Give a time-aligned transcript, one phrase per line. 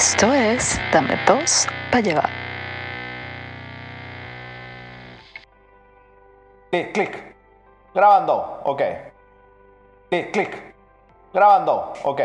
[0.00, 2.30] Esto es Dame dos para llevar.
[6.70, 7.36] Clic, clic.
[7.94, 8.82] Grabando, ok.
[10.08, 10.74] Clic, clic.
[11.34, 12.20] Grabando, ok.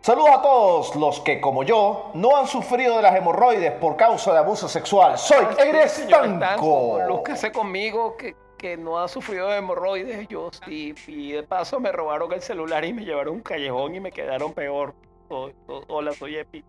[0.00, 4.32] Saludos a todos los que, como yo, no han sufrido de las hemorroides por causa
[4.32, 5.16] de abuso sexual.
[5.16, 7.00] Soy Egres Señor Estanco, Tanco.
[7.06, 10.26] Lúzcase conmigo que, que no ha sufrido de hemorroides.
[10.26, 10.92] Yo sí.
[11.06, 14.10] Y de paso me robaron el celular y me llevaron a un callejón y me
[14.10, 14.92] quedaron peor.
[15.30, 16.64] Hola, soy Epi.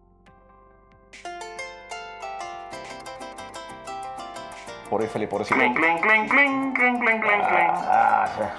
[4.88, 5.60] Por Felipe, pobrecito.
[5.60, 7.72] Clink, clink, clink, clink, clink, clink, clink, clink.
[7.88, 8.56] Ah, ya.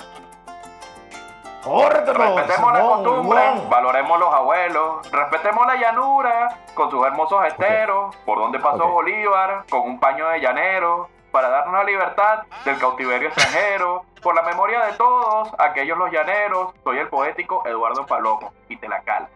[1.62, 2.18] ¡Córretelo!
[2.36, 3.70] Respetemos la Simón, costumbre, Juan!
[3.70, 8.88] valoremos los abuelos, respetemos la llanura con sus hermosos esteros, por donde pasó.
[8.88, 14.42] Bolívar con un paño de llanero, para darnos la libertad del cautiverio extranjero, por la
[14.42, 19.28] memoria de todos aquellos los llaneros, soy el poético Eduardo Palomo, y te la cal.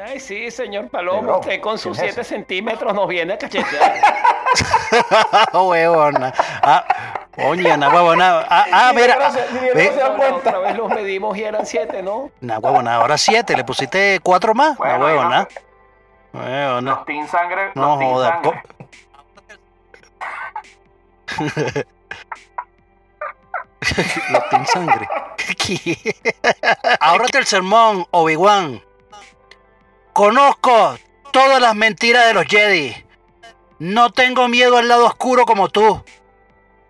[0.00, 1.38] Ay, sí, señor Palomo.
[1.38, 3.94] Usted con sus ¿quién es 7 centímetros nos viene a cachetear.
[5.52, 6.32] huevona.
[6.62, 6.84] Ah,
[7.34, 8.40] coño, na huevona.
[8.48, 9.30] Ah, ah, mira.
[9.30, 10.34] de ve- la cuenta.
[10.36, 12.30] otra vez los medimos y eran 7, ¿no?
[12.40, 13.56] Na huevona, ahora siete.
[13.56, 14.70] Le pusiste cuatro más.
[14.70, 15.48] Na Bueno, huevona.
[16.32, 16.90] y Huevona.
[16.94, 18.40] Los Team Sangre, No los Team joda.
[18.42, 18.62] Sangre.
[24.30, 25.08] Los Team Sangre.
[27.00, 28.82] Ahórrate el sermón, Obi-Wan.
[30.12, 30.96] Conozco
[31.32, 32.94] todas las mentiras de los Jedi.
[33.78, 36.02] No tengo miedo al lado oscuro como tú.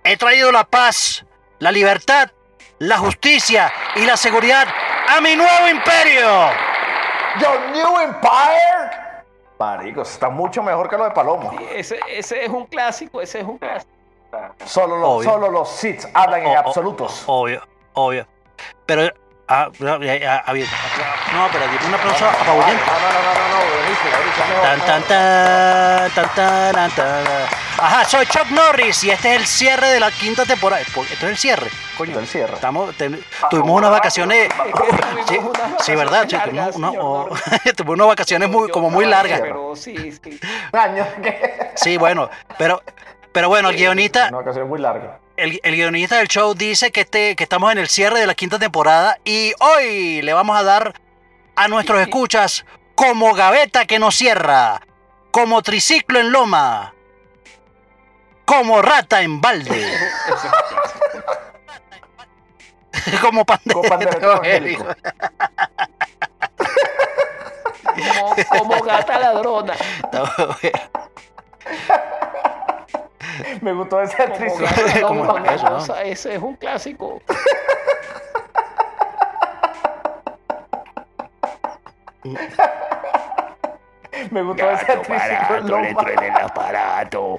[0.05, 1.25] He traído la paz,
[1.59, 2.31] la libertad,
[2.79, 4.67] la justicia y la seguridad
[5.09, 6.29] a mi nuevo imperio.
[7.41, 8.91] Your New Empire.
[9.59, 11.53] Marico, está mucho mejor que lo de Palomo.
[11.73, 13.93] Ese, ese es un clásico, ese es un clásico.
[14.65, 15.31] Solo los, Obvio.
[15.31, 17.23] solo los Sith hablan en O- absolutos.
[17.27, 17.63] Obvio,
[17.93, 18.27] obvio.
[18.87, 19.13] Pero,
[19.53, 22.83] ah, no, ah, pero un aplauso apabullante.
[22.87, 25.03] No, no, no, no, no, no, buenísimo, buenísimo, mejor, Tan, tan,
[26.15, 27.63] tan, tan, tan, tan.
[27.79, 30.83] Ajá, soy Chuck Norris y este es el cierre de la quinta temporada.
[30.95, 32.11] Por- Esto es el cierre, coño.
[32.11, 32.55] Esto es el cierre.
[32.55, 34.49] Estamos, ten- tuvimos unas vacaciones.
[35.81, 36.23] Sí, verdad.
[36.23, 36.75] vacaciones
[37.77, 39.41] tuvimos, unas vacaciones muy, como muy largas.
[39.41, 40.39] Pero sí, sí.
[40.73, 42.83] Años que- Sí, bueno, pero,
[43.33, 45.19] pero bueno, el guionista, Una ocasión muy larga.
[45.43, 48.35] El, el guionista del show dice que, este, que estamos en el cierre de la
[48.35, 50.95] quinta temporada y hoy le vamos a dar
[51.57, 52.65] a nuestros escuchas
[52.95, 54.81] como gaveta que no cierra,
[55.33, 56.95] como triciclo en loma,
[58.45, 59.93] como rata en balde,
[63.21, 64.87] como pandero, Como pandero evangélico.
[67.85, 69.75] Como, como gata ladrona.
[73.61, 74.53] Me gustó esa Como actriz.
[75.03, 75.77] Como ladrona, eso, ¿no?
[75.77, 77.21] o sea, Ese es un clásico.
[84.31, 85.23] Me gustó esa actriz.
[85.65, 85.87] Loma.
[86.13, 87.37] en el aparato.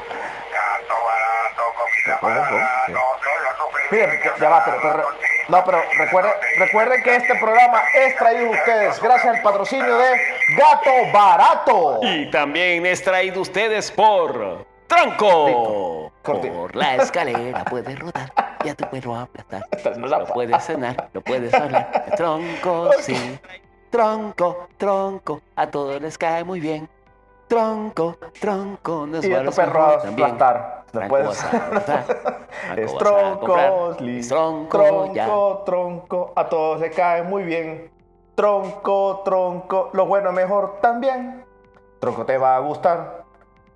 [3.92, 5.08] Mira, ya- ya va, pero, pero-
[5.50, 10.10] no, pero recuerden, recuerden que este programa es traído a ustedes gracias al patrocinio de
[10.58, 12.00] Gato Barato.
[12.02, 16.12] Y también es traído ustedes por Tronco.
[16.22, 16.50] Corti.
[16.50, 18.32] Por la escalera puedes rodar
[18.64, 19.64] y a tu perro aplastar.
[19.98, 22.06] No Lo puedes cenar, lo puedes hablar.
[22.18, 23.40] Tronco, sí.
[23.90, 26.90] Tronco, tronco, a todos les cae muy bien.
[27.48, 30.84] Tronco, tronco, nos Y a a tu perro aplastar.
[32.78, 33.58] Es a tronco.
[34.00, 35.28] Es tronco, tronco, ya.
[35.66, 37.92] tronco, a todos le cae muy bien.
[38.36, 41.46] Tronco, tronco, lo bueno mejor también.
[42.00, 43.26] Tronco te va a gustar.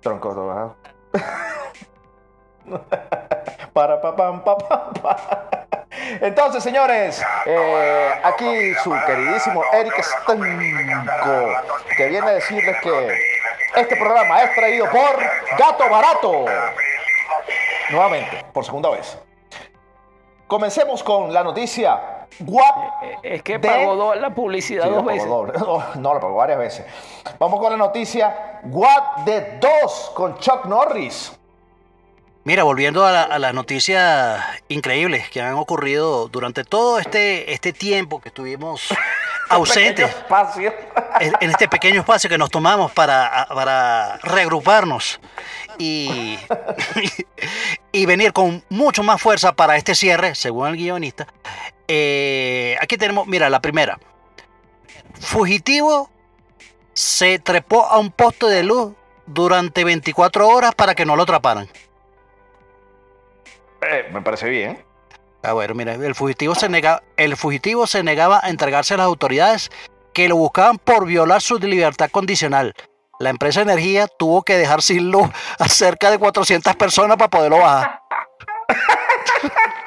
[0.00, 0.74] Tronco te va a...
[3.72, 5.16] Para pa pam pa pam pa.
[6.20, 11.54] Entonces, señores, eh, aquí su queridísimo Eric Stanco,
[11.96, 13.18] que viene a decirles que
[13.76, 15.18] este programa es traído por
[15.58, 16.44] Gato Barato.
[17.90, 19.18] Nuevamente, por segunda vez.
[20.46, 23.02] Comencemos con la noticia guap.
[23.02, 25.26] Eh, Es que de- pagó do- la publicidad Sí, dos veces.
[25.28, 26.86] No, no, la pagó varias veces.
[27.38, 31.37] Vamos con la noticia What de 2 con Chuck Norris.
[32.48, 37.74] Mira, volviendo a, la- a las noticias increíbles que han ocurrido durante todo este, este
[37.74, 38.88] tiempo que estuvimos
[39.50, 40.10] ausentes.
[41.42, 45.20] En este pequeño espacio que nos tomamos para, para reagruparnos
[45.76, 46.38] y,
[47.92, 51.26] y venir con mucho más fuerza para este cierre, según el guionista.
[51.86, 53.98] Eh, aquí tenemos, mira, la primera.
[55.20, 56.08] Fugitivo
[56.94, 58.94] se trepó a un poste de luz
[59.26, 61.68] durante 24 horas para que no lo atraparan.
[63.82, 64.84] Eh, me parece bien.
[65.42, 69.06] Ah, bueno, mira, el fugitivo, se nega- el fugitivo se negaba a entregarse a las
[69.06, 69.70] autoridades
[70.12, 72.74] que lo buscaban por violar su libertad condicional.
[73.20, 75.28] La empresa de energía tuvo que dejar sin luz
[75.58, 78.00] a cerca de 400 personas para poderlo bajar.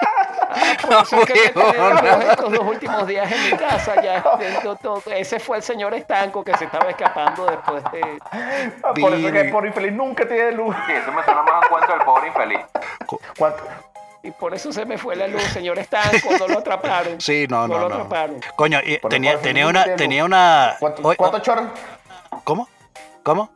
[0.82, 1.46] Por eso es que
[2.32, 4.02] estos dos últimos días en mi casa.
[4.02, 4.24] Ya,
[4.82, 8.20] todo- ese fue el señor estanco que se estaba escapando después de.
[8.32, 10.76] Ah, Por eso es que el pobre infeliz nunca tiene luz.
[10.88, 12.60] Sí, eso me suena más a cuento del pobre infeliz.
[13.38, 13.64] ¿Cuánto?
[14.24, 16.30] Y por eso se me fue la luz, señor estanco.
[16.40, 17.20] No lo atraparon.
[17.20, 17.96] Sí, no, no, lo no.
[17.96, 18.40] atraparon.
[18.56, 20.76] Coño, y tenía, tenía una, tenía una.
[20.80, 21.70] ¿Cuánto- Oye, ¿Cuántos oh?
[22.44, 22.68] ¿Cómo?
[23.24, 23.50] ¿Cómo?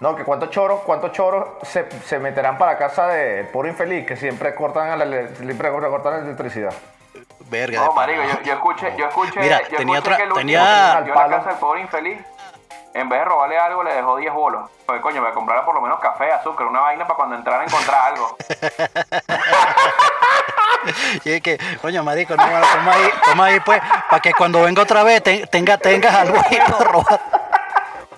[0.00, 4.16] No, que cuántos choros, cuántos choros se, se meterán para casa del pobre infeliz que
[4.16, 6.72] siempre cortan, a la, siempre cortan la electricidad.
[7.48, 7.80] Verga.
[7.80, 8.12] de No, pana.
[8.18, 11.02] marico, yo, yo escuché, yo escuché, Mira, yo tenía escuché otra- que el último tenía-
[11.04, 12.18] que la casa del pobre infeliz,
[12.92, 14.70] en vez de robarle algo, le dejó 10 bolos.
[14.84, 17.64] Porque coño, me comprara por lo menos café, azúcar, una vaina para cuando entrara a
[17.64, 18.36] encontrar algo.
[21.24, 24.82] Y es que, coño, marico, no, toma ahí, toma ahí, pues, para que cuando venga
[24.82, 27.20] otra vez te- tenga, tengas algo ahí para robar.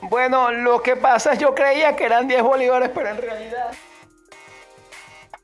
[0.08, 3.70] Bueno, lo que pasa es yo creía que eran 10 bolívares, pero en realidad.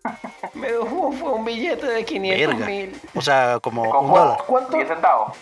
[0.55, 2.67] Me dejó fue un billete de 500 Verga.
[2.67, 3.01] mil.
[3.15, 4.39] O sea, como ¿Con un dólar.
[4.47, 4.77] ¿Cuánto?
[4.77, 5.37] 10 centavos.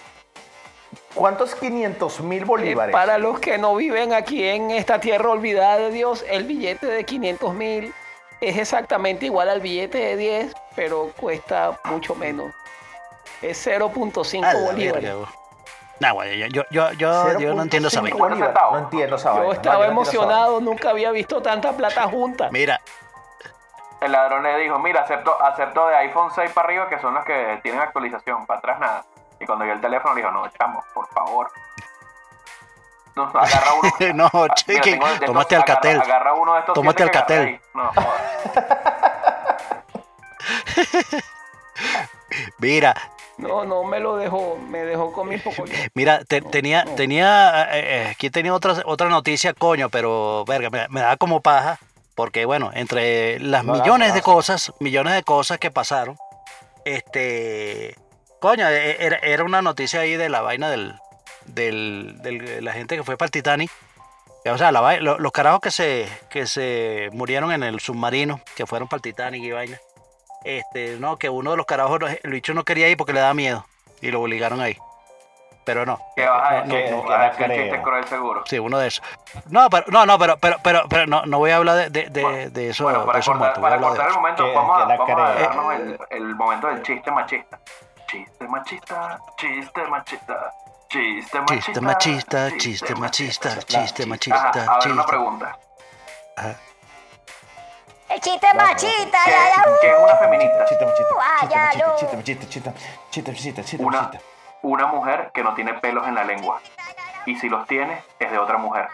[1.14, 2.92] ¿Cuántos 500 mil Eh, bolívares?
[2.92, 7.04] Para los que no viven aquí en esta tierra olvidada de Dios, el billete de
[7.04, 7.92] 500 mil
[8.40, 12.52] es exactamente igual al billete de 10, pero cuesta mucho menos.
[13.42, 15.02] Es 0.5 A la bolívares.
[15.04, 15.28] verga.
[16.02, 18.52] Nah, güey, yo, yo, yo, yo, yo no entiendo esa 0.5 vaina.
[18.72, 19.46] No entiendo esa vaina.
[19.46, 22.48] Yo estaba no emocionado, nunca había visto tanta plata junta.
[22.50, 22.80] Mira,
[24.00, 27.24] El ladrón le dijo, mira, acepto, acepto de iPhone 6 para arriba, que son los
[27.24, 29.04] que tienen actualización, para atrás nada.
[29.38, 31.52] Y cuando vio el teléfono le dijo, no, chamo, por favor.
[33.14, 33.92] No, agarra uno.
[34.14, 36.00] No, Ah, chiqui, de estos- tómate agarra- Alcatel.
[36.00, 37.60] Agarra uno de estos Tómate Alcatel.
[37.74, 38.22] No, jodas.
[42.58, 42.92] mira,
[43.42, 45.64] No, no me lo dejó, me dejó con mi poco.
[45.94, 46.92] mira, te- tenía, no.
[46.94, 51.40] tenía, eh, eh, aquí tenía otra, otra noticia, coño, pero, verga, me, me da como
[51.40, 51.78] paja,
[52.14, 56.16] porque, bueno, entre las No millones de cosas, millones de cosas que pasaron,
[56.84, 57.96] este,
[58.40, 60.94] coño, eh, era, era una noticia ahí de la vaina del,
[61.46, 63.70] del, del- de la gente que fue para el Titanic.
[64.44, 68.40] O sea, la vai- lo- los carajos que se, que se murieron en el submarino,
[68.56, 69.78] que fueron para el Titanic y vaina.
[70.44, 73.20] Este, no, que uno de los carajos, no- el bicho no quería ir porque le
[73.20, 73.64] daba miedo.
[74.00, 74.76] Y lo obligaron ahí.
[75.64, 76.00] Pero no.
[76.16, 76.90] ¿Qué vas a no, decir?
[76.90, 78.42] no, Tú que vas a no chiste cruel seguro.
[78.46, 79.04] Sí, uno de esos.
[79.48, 82.10] No, pero, no, no, pero, pero, pero, pero no, no voy a hablar de, de,
[82.10, 85.08] de, de eso, Bueno, de para esos cortar, cortar el momento, Que- vamos, a, vamos
[85.08, 85.42] a cree.
[85.46, 87.60] darnos el, el momento del chiste machista.
[88.08, 90.52] Chiste machista, chiste machista,
[90.88, 91.54] chiste machista.
[91.62, 95.04] Chiste machista, chiste machista, chiste machista, Ajá, a ver, una chiste.
[95.06, 95.58] pregunta.
[98.12, 100.64] El chiste machista, ¿Qué, ya, ya, qué es una feminista?
[100.66, 100.84] Chiste,
[101.16, 101.96] Vaya, chiste, no.
[101.96, 102.72] chiste, chiste, chiste,
[103.10, 104.20] chiste, chiste, chiste, Una, chiste.
[104.60, 106.60] una mujer que no tiene pelos en la lengua.
[107.24, 108.88] Y si los tiene, es de otra mujer.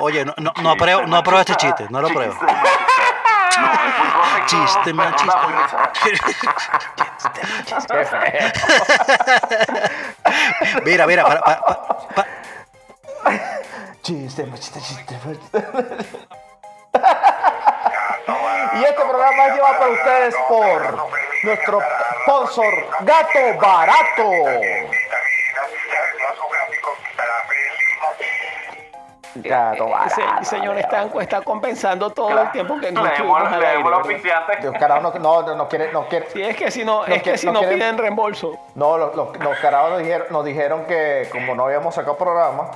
[0.00, 2.34] Oye, no, no, no apruebo, no apruebo este chiste, no lo apruebo.
[4.46, 5.92] Chiste machista.
[10.84, 12.28] Mira, mira, para, para- para- para-
[14.02, 15.58] Chiste, chiste, chiste, chiste.
[18.74, 21.08] Y este programa es llevado para ustedes por
[21.44, 21.80] nuestro
[22.22, 24.30] sponsor Gato Barato.
[29.36, 30.38] Gato Ese- Barato.
[30.40, 33.66] el señor Estanco está compensando todo el tiempo que no Le estuvimos demos al le
[33.66, 34.12] aire, demos los ¿verdad?
[34.14, 34.60] auspiciantes.
[34.62, 36.26] Dios, carajo, no, no, no, no quiere, no quiere.
[36.30, 38.56] Sí, es que si no, No es que si no no quiere- piden reembolso.
[38.74, 42.70] No, los, los, los carajos nos dijeron, nos dijeron que como no habíamos sacado programa,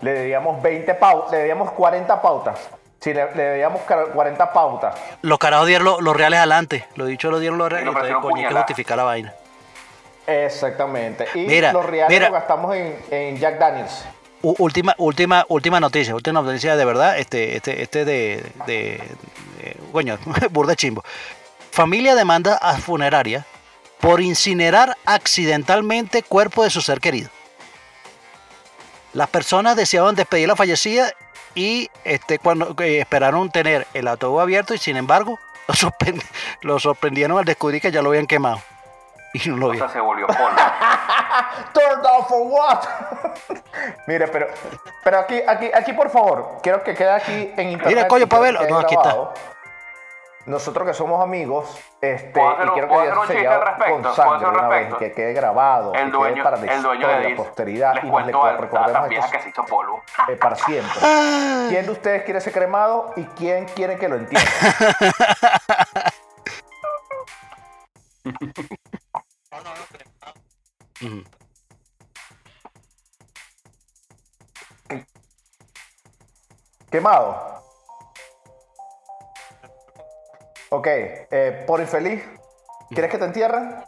[0.00, 2.68] le debíamos 20 pautas, le debíamos 40 pautas.
[3.00, 4.94] Sí, le, le debíamos car- 40 pautas.
[5.22, 6.86] los carajos dieron lo- los reales adelante.
[6.96, 7.94] Lo dicho lo dieron los reales.
[7.94, 9.32] lo coño, hay que justificar la vaina.
[10.26, 11.26] Exactamente.
[11.34, 12.28] Y Mira, los reales mira.
[12.28, 14.04] los gastamos en, en Jack Daniels.
[14.58, 19.02] Última, última, última noticia, última noticia de verdad, este, este, este de, de,
[19.58, 20.18] de- coño,
[20.50, 21.02] burda chimbo.
[21.72, 23.44] Familia demanda a funeraria
[24.00, 27.28] por incinerar accidentalmente cuerpo de su ser querido.
[29.14, 31.10] Las personas deseaban despedir a la fallecida
[31.54, 36.22] y este, cuando eh, esperaron tener el ataúd abierto y sin embargo lo, sorprend-
[36.60, 38.60] lo sorprendieron al descubrir que ya lo habían quemado.
[39.34, 40.38] Y no lo O sea, se volvió polvo.
[41.72, 42.80] Turn down for what?
[44.06, 44.46] Mire, pero,
[45.04, 47.86] pero aquí, aquí, aquí, por favor, quiero que quede aquí en internet.
[47.86, 48.60] Mira, coño, que Pablo.
[48.68, 49.08] No, aquí está.
[49.10, 49.34] grabado.
[50.46, 53.42] nosotros que somos amigos, este, ¿Puedo hacer y quiero puedo que hacer un haya chiste
[53.42, 53.92] sellado al respecto?
[53.92, 56.44] con ¿Puedo sangre hacer un de una vez, que quede grabado, que El dueño, quede
[56.44, 59.40] para la el dueño historia, la dice, posteridad les y nos le recordemos esto que
[59.40, 60.02] se hizo polvo.
[60.28, 61.00] eh, para siempre.
[61.68, 64.48] ¿Quién de ustedes quiere ser cremado y quién quiere que lo entierren?
[76.90, 77.62] Quemado.
[80.70, 82.22] Ok, eh, por infeliz,
[82.90, 83.84] ¿quieres que te entierren?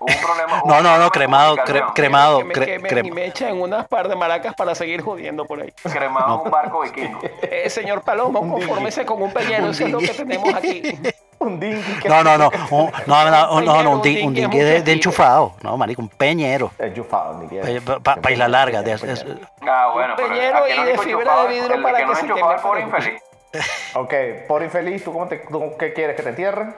[0.00, 0.62] Hubo un problema.
[0.62, 3.60] hubo No, no, no, cremado, cre- cremado, que me cre- quemen cre- y me echen
[3.60, 5.72] unas par de maracas para seguir jodiendo por ahí.
[5.82, 7.20] Cremado en un barco vikingo.
[7.42, 10.82] Eh, señor Palomo, confórmese con un peñero, eso es lo que tenemos aquí.
[11.40, 14.22] Un dingui que No, no, no, un- no, no, no, no, no, un, Un di-
[14.22, 15.54] un dingue dingue de, de enchufado.
[15.62, 16.72] No, marico, un peñero.
[16.78, 18.82] Enchufado, ni que- Para Isla Larga.
[18.82, 19.24] de- es- es-
[19.62, 22.20] Ah, bueno, pero peñero el y de fibra de vidrio el para que que se
[22.22, 23.22] enchufado queme por infeliz.
[23.94, 24.14] Ok,
[24.46, 26.74] por infeliz, ¿tú cómo te, tú qué quieres que te entierren?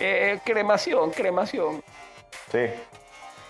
[0.00, 1.82] Eh, cremación, cremación.
[2.50, 2.66] Sí.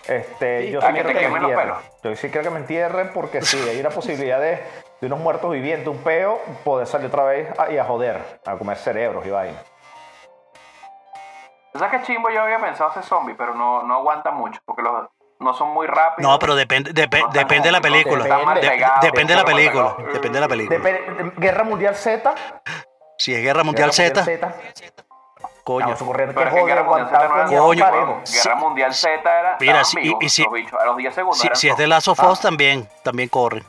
[0.07, 1.75] Este, Sí, yo sí que quiero te que me quemen los entierren.
[1.77, 2.01] pelos.
[2.03, 4.61] Yo sí quiero que me entierren porque si hay una posibilidad de,
[5.03, 8.55] de unos muertos vivientes, un peo, poder salir otra vez a- y a joder, a
[8.55, 9.59] comer cerebros y vaina.
[11.73, 15.09] ¿Sabes qué chimbo yo había pensado hacer zombie, pero no, no aguanta mucho, porque los,
[15.39, 16.31] no son muy rápidos.
[16.31, 18.23] No, pero depende, depe- No depende de la película.
[18.23, 19.95] pegados, depende de la película.
[20.13, 20.79] Depende de la película.
[21.35, 22.33] Guerra Mundial Z.
[23.17, 24.23] Si es Guerra Mundial Z,
[25.65, 25.95] coño.
[25.97, 28.21] Que Pero es que joder Guerra Mundial Z no Coño.
[28.31, 29.57] Guerra Mundial Z era.
[29.59, 31.39] Mira, si- y- vivos y si- los bichos, a los 10 segundos.
[31.39, 31.87] Si, eran si es de.
[31.87, 33.65] Last of Ah, también, también corren.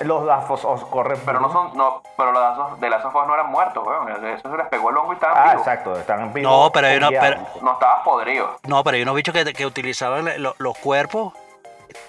[0.00, 1.18] Los dafos os corren.
[1.24, 1.76] Pero no son.
[1.76, 4.08] No, pero los lazos- de las no eran muertos, weón.
[4.26, 5.66] Eso se les pegó el hongo y estaban Ah, vivos.
[5.66, 6.50] exacto, están vivos.
[6.52, 7.62] No, pero hay una- hongueados.
[7.62, 8.56] No estabas podrido.
[8.66, 11.32] No, pero hay unos bichos que, que utilizaban lo- los cuerpos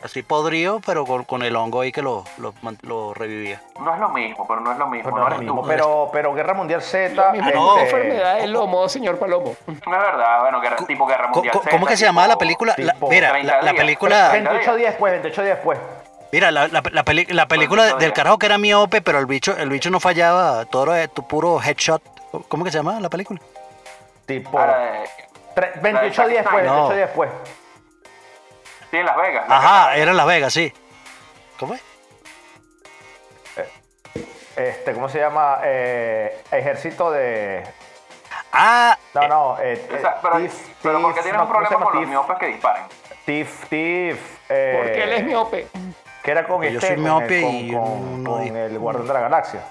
[0.03, 3.62] así podridos, pero con, con el hongo ahí que lo, lo, revivía.
[3.79, 5.10] No es lo mismo, pero no es lo mismo.
[5.10, 5.67] Pero, no no es eres lo mismo, tú.
[5.69, 7.15] pero, pero Guerra Mundial Z.
[7.15, 7.77] Lo mismo no.
[7.77, 9.55] este, enfermedad del lomo, señor Palomo.
[9.67, 11.72] No es verdad, bueno, guerra, tipo Guerra Mundial co- Z.
[11.72, 12.75] ¿Cómo que se llamaba la película?
[12.77, 15.79] La- mira, 30 la, la película, 28 días después, 28 días después.
[16.31, 19.25] Mira, la, la, la peli- la película Bueno, del carajo que era miope, pero el
[19.25, 22.01] bicho, el bicho no fallaba, todo era tu puro headshot.
[22.48, 23.39] ¿Cómo que se llama la película?
[24.25, 24.59] Tipo.
[24.62, 25.05] Eh,
[25.55, 26.71] tre- 28 Zack días después, Snyder.
[26.71, 26.95] 28 No.
[26.95, 27.29] días después.
[28.91, 29.50] sí, en Las Vegas.
[29.50, 30.74] la Ajá, era en Las Vegas, sí.
[31.59, 31.81] ¿Cómo es?
[34.55, 35.59] Este, ¿cómo se llama?
[35.63, 37.63] Eh, ejército de.
[38.51, 39.57] Ah, No, no.
[39.62, 42.01] Eh, eh, pero, TIF, pero ¿por qué TIF, tienes no, un ¿cómo se problema con
[42.01, 42.83] los miopes que disparen?
[43.25, 44.38] TIF, TIF.
[44.50, 45.67] eh, Porque él es miope.
[46.23, 48.57] Que era con este, soy con el, con, y con- no con digo.
[48.57, 49.61] el guardián de la galaxia.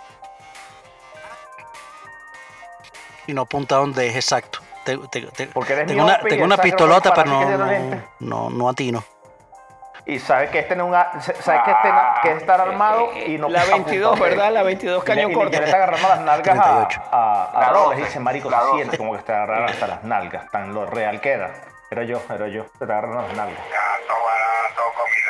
[3.26, 4.60] y no apunta donde es exacto.
[4.84, 8.02] Te- te- te- Porque eres tengo una, miope y tengo una pistolota, pero no, no,
[8.20, 9.04] no, no atino.
[10.06, 11.88] Y sabe que este no es un- sabe que este
[12.22, 14.24] que es estar armado y no La 22, apunta.
[14.30, 14.50] ¿verdad?
[14.52, 15.50] La 22 Y le- cañón y le corto.
[15.50, 17.02] quiere agarrando las nalgas 38.
[17.12, 17.84] a, a, a La Robles.
[17.90, 18.76] 12, Y dice, marico, la se 12.
[18.78, 20.50] siente como que te agarraron hasta las nalgas.
[20.50, 21.50] Tan lo real que era.
[21.90, 22.64] Era yo, era yo.
[22.78, 23.58] Te agarraron las nalgas.
[23.58, 25.27] Gato barato, comida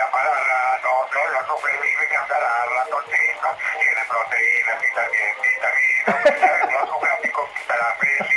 [1.10, 7.88] para rato, solo supervive cazará ratoncitos, tiene proteínas y también vitaminas, no su gráfico quitará
[7.98, 8.28] feliz.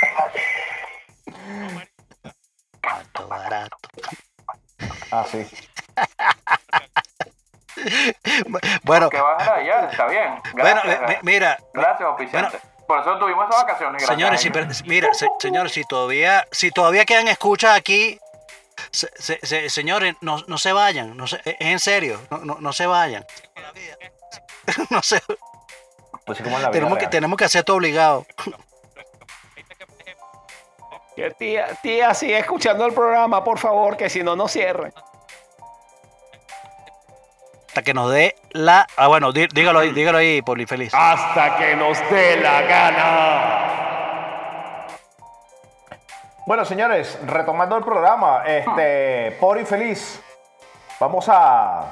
[2.82, 3.76] Barato, barato.
[5.10, 5.40] Ah, sí.
[8.84, 10.40] Bueno, Que bajar allá, está bien.
[10.52, 11.22] bueno, Gracias.
[11.24, 12.60] mira, Gracias, oficiante.
[12.86, 14.02] Por eso tuvimos esas vacaciones.
[14.02, 18.20] gracias señores, a si, mira, se- señores, si todavía, si todavía quedan escuchas aquí,
[18.92, 22.56] se- se- se- señores, no, no se vayan, no se- es en serio, no, no,
[22.60, 23.24] no se vayan.
[24.90, 25.20] no se,
[26.24, 27.10] Pues como la vida tenemos que, real.
[27.10, 28.26] tenemos que hacer esto obligado.
[31.16, 34.92] Que tía, tía, sigue escuchando el programa, por favor, que si no, no cierren.
[37.68, 38.86] Hasta que nos dé la.
[38.96, 40.92] Ah, bueno, dí- dígalo ahí, dígalo ahí, Polifeliz.
[40.94, 43.71] hasta que nos dé la gana.
[46.46, 50.20] Bueno, señores, retomando el programa, este, por y feliz,
[50.98, 51.84] vamos a,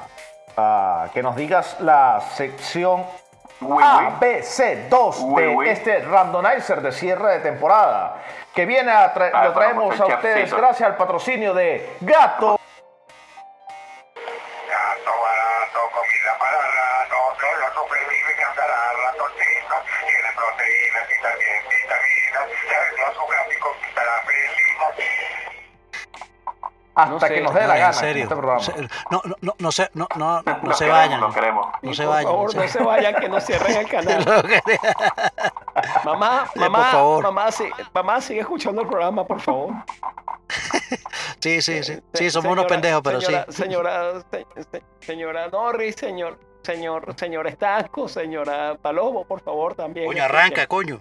[0.56, 3.04] a que nos digas la sección
[3.60, 4.14] Uy, A, uy.
[4.20, 5.68] B, C, 2 Uy, de uy.
[5.68, 8.16] este randomizer de cierre de temporada,
[8.54, 11.96] que viene a tra- Ah, lo traemos a ustedes gracias al patrocinio de.
[12.00, 12.58] Gato
[26.92, 27.92] Hasta No sé, que nos dé No, la en gana.
[27.92, 28.22] serio.
[28.24, 28.60] Este programa.
[28.60, 28.74] Se-
[29.10, 31.20] No, no, no, no se, no, no, no se queremos, vayan.
[31.20, 31.66] los queremos.
[31.82, 32.30] No se por vayan.
[32.30, 34.24] favor, no no se- vayan, que no cierren el canal.
[36.04, 37.22] Mamá, mamá, por favor.
[37.24, 39.72] mamá, sí- mamá, sigue escuchando el programa, por favor.
[41.40, 41.98] Sí, sí, sí.
[42.12, 43.62] Sí, somos unos señora- pendejos, pero señora, sí.
[43.62, 50.06] Señora, se- se- señora Norris, señor, señor, señor Estanco, señora Palomo, por favor, también.
[50.06, 51.00] Coño, arranca, coño.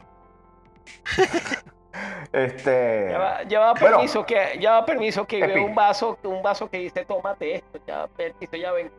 [2.31, 3.07] Este.
[3.11, 3.97] Ya va, ya va Bueno.
[3.97, 7.79] permiso que, ya va permiso que veo un vaso, un vaso que dice tómate esto,
[7.87, 8.91] ya permiso, ya ven.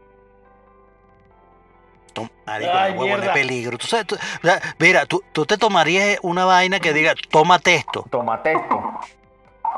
[2.45, 3.33] Marico, Ay, es mierda.
[3.33, 3.79] peligro.
[3.79, 4.19] Tú sabes, tú-
[4.79, 8.05] mira, tú, tú te tomarías una vaina que diga, tómate esto.
[8.11, 8.83] Tómate esto.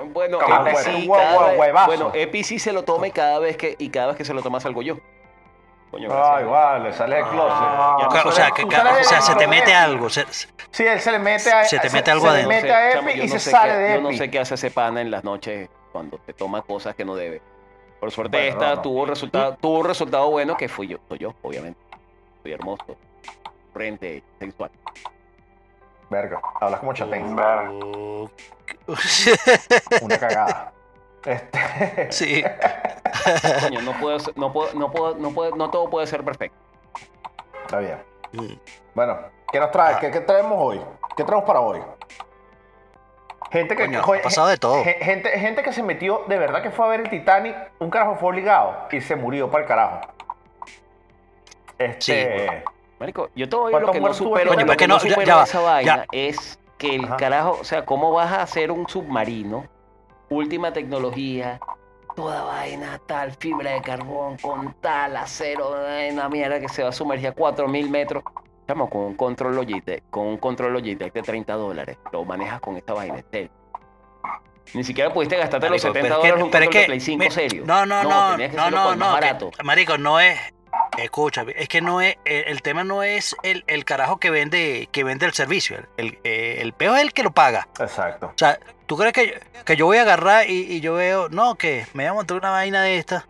[0.07, 4.17] Bueno, Epi sí, bueno, Epi sí se lo tome cada vez que, y cada vez
[4.17, 4.97] que se lo toma salgo yo.
[5.93, 6.51] Coño, Ay, gracias.
[6.51, 7.59] vale, sale del closet.
[8.01, 9.75] Ya O sea, o sea, que, Tú que- sales o del sea, se te mete
[9.75, 10.09] algo.
[10.09, 10.27] se-
[10.71, 12.51] Sí, él se le mete a Se te mete algo se adentro.
[12.51, 14.03] le mete a Epi yo y no se sé sale qué- de Yo Epi.
[14.05, 17.15] no sé qué hace ese pana en las noches cuando te toma cosas que no
[17.15, 17.43] debe.
[18.01, 18.83] Por suerte Bueno, esta no, no.
[18.83, 21.79] tuvo resultado, tuvo un resultado bueno que fui yo, soy yo, obviamente.
[22.43, 22.97] Soy hermoso,
[23.75, 24.71] frente, sexual.
[26.09, 27.37] Verga, hablas como chatén.
[27.37, 27.71] Verga.
[30.01, 30.73] Una cagada.
[31.25, 32.11] Este.
[32.13, 32.45] sí.
[33.63, 36.57] Coño, no puedo, ser- no puedo, no puedo, no puedo, no todo puede ser perfecto.
[37.65, 37.99] Está bien.
[38.33, 38.55] Mm.
[38.95, 39.19] Bueno,
[39.53, 39.99] ¿qué nos trae?
[40.01, 40.81] ¿Qué, qué traemos hoy?
[41.17, 41.81] ¿Qué traemos para hoy?
[43.51, 44.83] Gente que, Coño, joder, ha pasado de todo.
[44.83, 47.91] gen- Gente, gente que se metió, de verdad que fue a ver el Titanic, un
[47.91, 50.01] carajo fue obligado y se murió para el carajo.
[51.79, 52.49] Este.
[52.49, 52.65] Sí.
[52.99, 55.43] Marico, yo todavía lo ¿Cuántos que no supero, Coño, lo que no ya- supero ya
[55.43, 56.07] esa vaina ya.
[56.13, 57.17] es que el Ajá.
[57.17, 59.67] carajo, o sea, ¿cómo vas a hacer un submarino?
[60.33, 61.61] Última tecnología,
[62.17, 65.75] toda vaina, tal, fibra de carbón, con tal, acero,
[66.11, 68.25] una mierda que se va a sumergir a 4000 metros.
[68.61, 71.99] Estamos con un control Logitech, con un control Logitech de 30 dólares.
[72.13, 73.23] Lo manejas con esta vaina.
[74.73, 76.81] Ni siquiera pudiste gastarte los Marico, 70 pero es que- dólares en un control de
[76.81, 77.65] que- Play 5 mi- serio.
[77.67, 79.51] No, no, no, que no, no, más no, que- barato.
[79.65, 80.39] marico, no es,
[80.99, 84.89] escucha, es que no es, el, el tema no es el, el carajo que vende,
[84.93, 87.69] que vende el servicio, el, el, eh, el peo es el que lo paga.
[87.81, 88.27] Exacto.
[88.27, 91.55] O sea, ¿tú crees que, que yo voy a agarrar y, y yo veo, no,
[91.57, 93.27] que me voy a montar una vaina de esta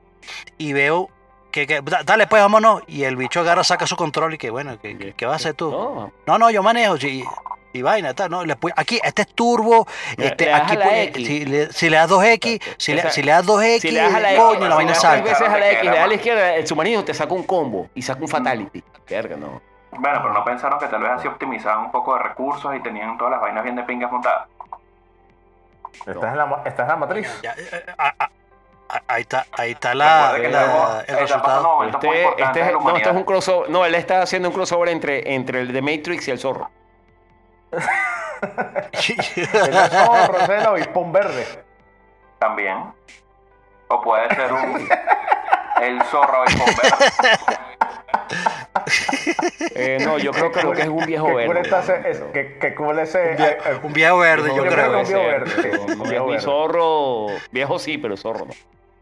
[0.58, 1.08] y veo
[1.50, 4.50] que, que da- dale pues vámonos y el bicho agarra, saca su control y que
[4.50, 5.70] bueno, que, que- ¿qué vas a hacer tú?
[5.70, 7.22] No, No, no, yo manejo, sí,
[7.72, 10.86] y vaina, tal, no, le aquí, este es turbo, Le- este, le aquí, a la
[10.86, 11.26] pu- X.
[11.26, 14.14] si, le, si le das 2X, si le, si le das 2X, Si le das
[14.14, 15.24] a la X, coño, la si vaina le das salta.
[15.30, 17.88] veces a la X, le das a la izquierda, el submarino te saca un combo
[17.94, 18.82] y saca un fatality.
[19.08, 19.60] Verga, no.
[19.92, 23.16] Bueno, pero no pensaron que tal vez así optimizaban un poco de recursos y tenían
[23.18, 24.48] todas las vainas bien de pingas montadas.
[26.06, 27.40] ¿Estás en la, ma- estás en la matriz?
[27.42, 28.30] Ya, eh, eh, ah, ah,
[29.08, 31.84] ahí está, ahí está la, la- estamos- el resultado.
[31.84, 33.70] Este, este, la no, este es un crossover.
[33.70, 36.70] No, él está haciendo un crossover entre, entre el de Matrix y el zorro.
[38.92, 41.46] El zorro, ese es el avispón verde.
[42.38, 42.92] También.
[43.88, 44.88] O puede ser un...
[45.80, 47.38] El zorro y verde.
[49.74, 51.60] Eh, no, yo creo que lo que es un viejo Que cool verde.
[51.62, 54.70] está ese- es- que- que cool ese- Un vie- eh, un viejo verde, yo Yo
[54.70, 54.74] creo.
[54.74, 55.68] creo que un viejo verde, sí,
[56.00, 56.40] un viejo verde.
[56.40, 57.26] zorro.
[57.50, 58.52] Viejo sí, pero zorro no.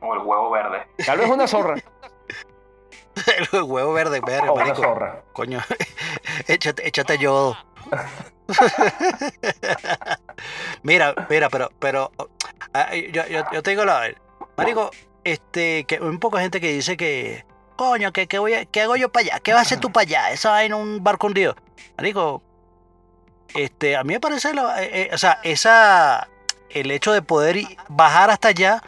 [0.06, 0.87] O el huevo verde.
[1.04, 1.74] Tal vez una zorra.
[3.52, 4.83] El huevo verde, verga, o una marico.
[4.83, 5.22] zorra.
[5.33, 5.61] Coño,
[6.48, 7.56] échate, échate yodo.
[10.82, 12.10] mira, mira, pero, pero,
[12.74, 14.10] ah, yo, yo, yo te digo la
[14.56, 14.90] Marico,
[15.24, 17.44] este, que un poco de gente que dice que,
[17.76, 19.40] coño, que, que voy a- ¿qué hago yo para allá?
[19.40, 20.30] ¿Qué vas a hacer tú para allá?
[20.32, 21.56] Esa vaina un barco hundido.
[21.96, 22.42] Marico,
[23.54, 26.28] este, a mí me parece, la- eh, eh, o sea, esa,
[26.70, 27.56] el hecho de poder
[27.88, 28.82] bajar hasta allá,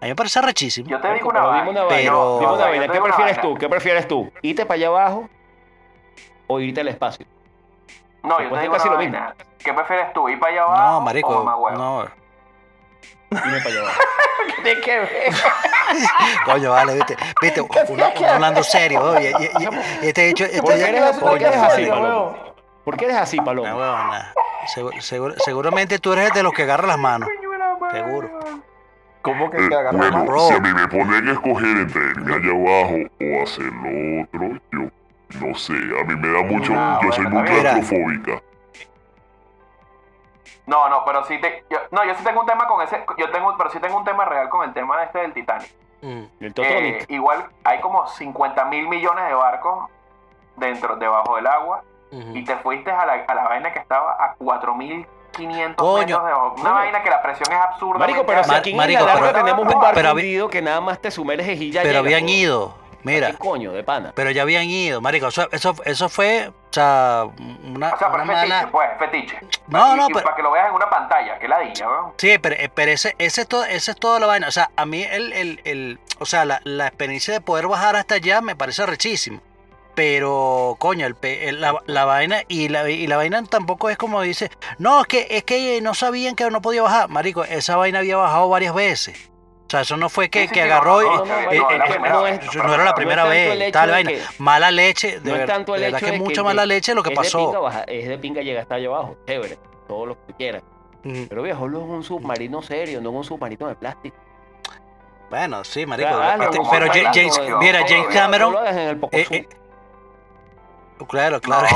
[0.00, 0.88] a mí me parece rechísimo.
[0.88, 1.58] Yo te digo una vaina.
[1.64, 2.10] dime una vaina.
[2.10, 2.92] pero- dime una yo vaina.
[2.92, 3.54] ¿Qué prefieres tú?
[3.56, 4.32] ¿Qué prefieres tú?
[4.42, 5.28] ¿Irte para allá abajo
[6.46, 7.26] o irte al espacio?
[8.22, 9.12] No, yo te digo casi lo mismo.
[9.18, 9.34] vaina.
[9.58, 10.28] ¿Qué prefieres tú?
[10.28, 11.78] ¿Ir para allá abajo No, o marico, mamá huevo?
[11.78, 12.02] no.
[13.30, 14.00] Irme para allá abajo.
[14.62, 15.10] Tiene que ver.
[16.44, 19.68] Coño, vale, viste, viste, uno, uno hablando serio, oye, y, y-
[20.02, 21.20] y este hecho, este ¿Por qué ya- eres así?
[21.20, 21.90] ¿Por qué coño, eres así, vale.
[22.02, 22.36] Palomo?
[22.84, 24.32] ¿Por qué eres así, No, huevona.
[25.00, 27.28] Seguro- seguramente tú eres de los que agarra las manos.
[27.92, 28.30] Seguro.
[29.22, 30.26] ¿Cómo que Eh, te agarra bueno, mal?
[30.26, 30.40] Bro.
[30.48, 34.60] si a mí me ponen a escoger entre irme allá abajo o hacer lo otro,
[34.72, 34.90] yo
[35.40, 38.42] no sé, a mí me da mucho, yo soy muy claustrofóbica.
[40.66, 41.64] No, no, pero sí te...
[41.70, 43.02] Yo, no, yo sí tengo un tema con ese...
[43.16, 43.54] Yo tengo...
[43.56, 45.70] Pero sí tengo un tema real con el tema este del Titanic.
[46.02, 46.24] Mm.
[46.40, 47.10] El Eh, Totonic.
[47.10, 49.88] igual hay como 50 mil millones de barcos
[50.56, 54.34] dentro, debajo del agua y te fuiste a la, a la vaina que estaba a
[54.38, 55.06] 4.500
[55.76, 55.98] Coño.
[55.98, 56.46] metros debajo.
[56.54, 56.74] Una Coño.
[56.74, 57.98] vaina que la presión es absurda.
[58.00, 60.48] Marico, pero si Mar- aquí en marico, Isla Larga pero- tenemos un barco pero- hundido
[60.48, 62.74] que nada más te sumerges y ya Pero habían ido.
[63.04, 64.12] Mira, ¿Qué coño de pana?
[64.14, 65.28] pero ya habían ido, marico.
[65.28, 67.24] Eso, eso, eso fue, o sea,
[67.64, 68.68] una, O sea, una pero es fetiche, mala.
[68.72, 69.38] pues, fetiche.
[69.68, 72.14] No, Y- no, y pero- para que lo veas en una pantalla, que ladilla, ¿no?
[72.18, 74.48] Sí, pero, eh, pero ese, ese, es todo, ese es toda la vaina.
[74.48, 77.94] O sea, a mí el, el, el o sea, la, la experiencia de poder bajar
[77.96, 79.40] hasta allá me parece rechísimo.
[79.94, 83.96] Pero, coño, el, pe- el- la, la vaina, y la, y la vaina tampoco es
[83.98, 87.08] como dice, no, es que, es que no sabían que no podía bajar.
[87.08, 89.28] Marico, esa vaina había bajado varias veces.
[89.68, 91.04] O sea, eso no fue que, Sí, sí, que sí, agarró no, y...
[91.18, 94.10] no, no, eh, no, eh, eh, era la primera vez, tal vaina.
[94.10, 96.44] que- Mala leche, de, no es ver- tanto el de hecho verdad que mucha que-
[96.46, 97.62] mala leche lo que es de pasó.
[97.62, 100.62] baja- es de pinga llegar hasta allá abajo, chévere, todo lo que quieras.
[101.04, 101.26] Ujú.
[101.28, 104.16] Pero viejo, no es un submarino serio, no es un submarino de plástico.
[105.28, 106.08] Bueno, sí, marico.
[106.08, 108.60] Este, no, pero James, no, mira, James no, Cameron, lo
[111.06, 111.66] claro, claro,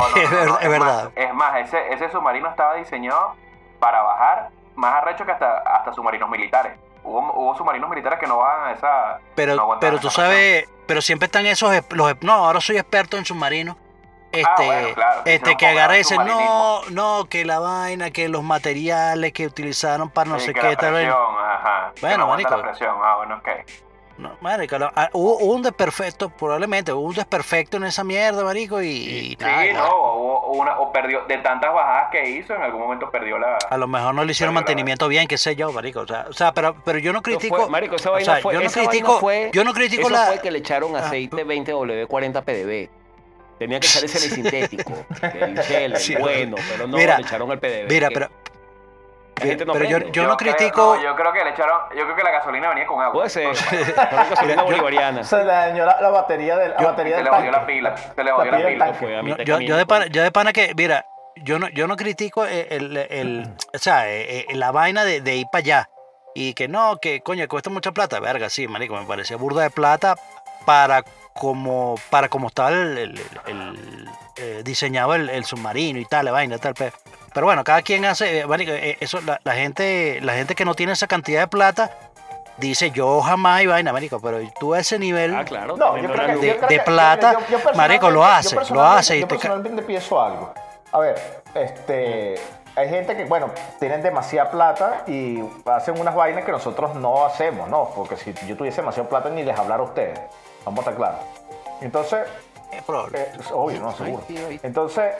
[0.59, 1.11] es, verdad.
[1.15, 3.35] Es más, ese, ese submarino estaba diseñado
[3.79, 6.73] para bajar más arrecho que hasta, hasta submarinos militares.
[7.03, 9.19] Hubo, hubo submarinos militares que no bajan a esa.
[9.35, 13.75] Pero, pero tú sabes, pero siempre están esos, los, no, ahora soy experto en submarinos.
[14.31, 18.09] Este, bueno, claro, que este hicieron que agarra y dice, no, no, que la vaina,
[18.09, 21.91] que los materiales que utilizaron para no Sí, sé qué, tal ajá.
[21.93, 22.57] que Bueno, no aguanta marico.
[22.57, 22.95] la presión.
[23.03, 23.49] Ah, bueno, ok.
[24.23, 28.43] No, marico, lo- ah, hubo, hubo un desperfecto, probablemente, hubo un desperfecto en esa mierda,
[28.43, 32.55] marico, y, y Sí, nada, no, hubo una, o perdió, de tantas bajadas que hizo,
[32.55, 33.57] en algún momento perdió la.
[33.69, 36.25] a lo mejor no le hicieron la- mantenimiento bien, qué sé yo, marico, o sea,
[36.29, 38.53] o sea pero, pero yo no Eso fue- critico, marico, esa o vaina sea, fue,
[38.53, 40.95] yo no esa vaina critico, fue- yo no critico eso la, fue que le echaron
[40.95, 40.99] Ah.
[40.99, 42.89] aceite 20W40 PDB.
[43.59, 46.15] Tenía que echarle el sintético, el Shell, el Sí.
[46.15, 47.87] bueno, pero no, Mira, le echaron el PDB.
[47.89, 48.29] mira, que pero,
[49.39, 51.81] la gente no pero yo, yo no creo- critico, no, yo creo que le echaron.
[51.97, 53.13] Yo creo que la gasolina venía con agua.
[53.13, 55.23] Puede ser, pero gasolina bolivariana.
[55.23, 57.51] Se le dañó la, la batería del, la Yo- batería se del le tanque.
[57.51, 57.97] la pila.
[57.97, 58.85] Se le jodió la pila del pila.
[58.85, 58.99] tanque.
[58.99, 61.05] Fue a No, mitad yo, camino, yo de pana, yo de pana que, mira,
[61.37, 65.21] yo no, yo no critico el, el- el- o sea, eh, eh, la vaina de,
[65.21, 65.89] de ir para allá.
[66.35, 68.19] Y que no, que coño, cuesta mucha plata.
[68.19, 70.15] Verga, sí, marico, me parecía burda de plata
[70.65, 76.05] para como, para como estaba el, el- el- el, eh, diseñado el, el submarino y
[76.05, 76.73] tal, la vaina, tal.
[76.75, 76.93] pe-
[77.33, 80.65] Pero bueno, cada quien hace, eh, marico, eh, eso, la, la gente, la gente que
[80.65, 81.91] no tiene esa cantidad de plata,
[82.57, 85.75] dice yo jamás y vaina, marico, pero tú a ese nivel, Ah, claro.
[85.75, 86.45] No, yo no creo era que, luz.
[86.45, 89.27] yo creo de que- plata, yo- yo personalmente- marico, lo hace, lo hace y Yo
[89.27, 90.53] te personalmente pienso algo.
[90.91, 92.35] A ver, este,
[92.75, 97.67] hay gente que, bueno, tienen demasiada plata y hacen unas vainas que nosotros no hacemos,
[97.67, 97.89] ¿no?
[97.95, 100.19] Porque si yo tuviese demasiada plata ni les hablara a ustedes.
[100.65, 101.19] Vamos a estar claros.
[101.81, 102.19] Entonces,
[102.77, 103.19] es probable.
[103.21, 104.23] eh, es obvio, no, seguro.
[104.63, 105.13] Entonces,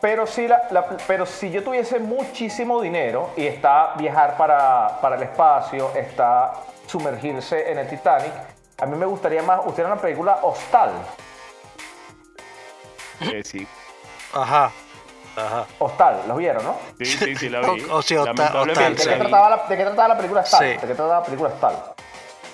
[0.00, 5.16] pero si, la, la- pero si yo tuviese muchísimo dinero y está viajar para, para
[5.16, 6.52] el espacio, está
[6.86, 8.32] sumergirse en el Titanic,
[8.78, 10.90] a mí me gustaría más, usted era una película Hostal.
[13.20, 13.66] Eh, sí,
[14.34, 14.70] Ajá,
[15.36, 15.66] ajá.
[15.78, 16.76] Hostal, ¿los vieron, no?
[16.98, 17.82] sí, sí, sí, la vi.
[17.84, 20.60] O- o sea, hostal- Lamentablemente ¿De qué, trataba la, ¿De qué trataba la película Hostal?
[20.60, 20.66] Sí.
[20.66, 21.82] ¿De qué trataba la película Hostal?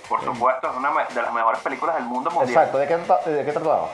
[0.08, 2.50] Por supuesto, es una de las mejores películas del mundo mundial.
[2.50, 2.96] Exacto, ¿de qué,
[3.30, 3.88] de qué trataba?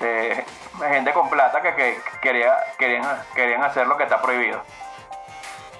[0.00, 0.44] Eh,
[0.78, 4.62] gente con plata que, que quería, querían, querían hacer lo que está prohibido.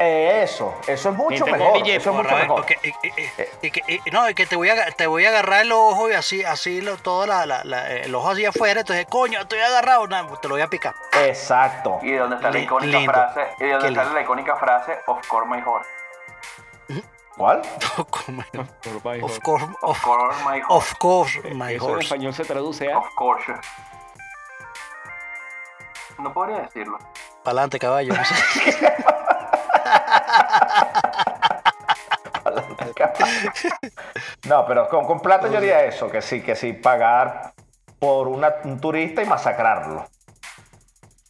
[0.02, 1.74] Eh, eso, eso es mucho mejor.
[1.74, 2.64] billete, Eso es mucho mejor.
[2.64, 5.26] que- y- y- y- y que- y- no, es que te voy a te voy
[5.26, 8.48] a agarrar el ojo y así así lo, todo la, la- la- el ojo hacia
[8.48, 10.94] afuera, entonces coño, estoy agarrado, no, te lo voy a picar.
[11.20, 11.98] Exacto.
[12.02, 13.12] Y de donde está la icónica lindo.
[13.12, 14.14] frase, y de donde lindo.
[14.14, 15.88] la icónica frase, of course my horse.
[17.36, 17.60] ¿Cuál?
[19.22, 20.66] Of course, Of of, course my horse.
[20.68, 22.04] of course, my Eso en horse.
[22.04, 23.52] español se traduce a Of course.
[26.22, 26.98] No podría decirlo.
[27.42, 28.14] Pa'lante, caballo.
[28.14, 28.34] no sé.
[34.48, 37.52] No, pero con, con plata yo haría eso, que sí, que sí, pagar
[37.98, 40.06] por una- un turista y masacrarlo.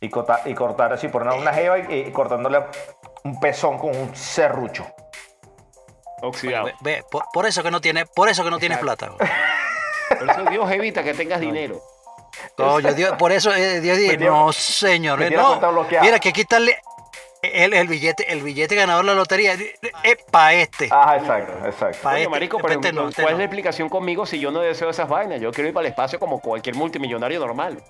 [0.00, 2.64] Y, corta- y cortar así, por una, una jeva y, y cortándole
[3.24, 4.86] un pezón con un serrucho.
[6.22, 6.66] oxidado.
[6.66, 9.10] Ve, ve, por, por eso que no tiene, por eso que no tienes plata.
[9.10, 11.80] Por eso Dios evita que tengas dinero.
[12.96, 15.60] Dios, por eso eh, Dios dice, no señor, eh, no.
[16.02, 16.78] Mira que quitarle
[17.42, 20.88] el, el billete, el billete ganador de la lotería es para este.
[20.90, 21.98] Ajá, exacto, exacto.
[22.02, 23.38] Pa' Oye, este, marico, pero no, este ¿cuál es no.
[23.38, 25.40] la explicación conmigo si yo no deseo esas vainas?
[25.40, 27.82] Yo quiero ir para el espacio como cualquier multimillonario normal.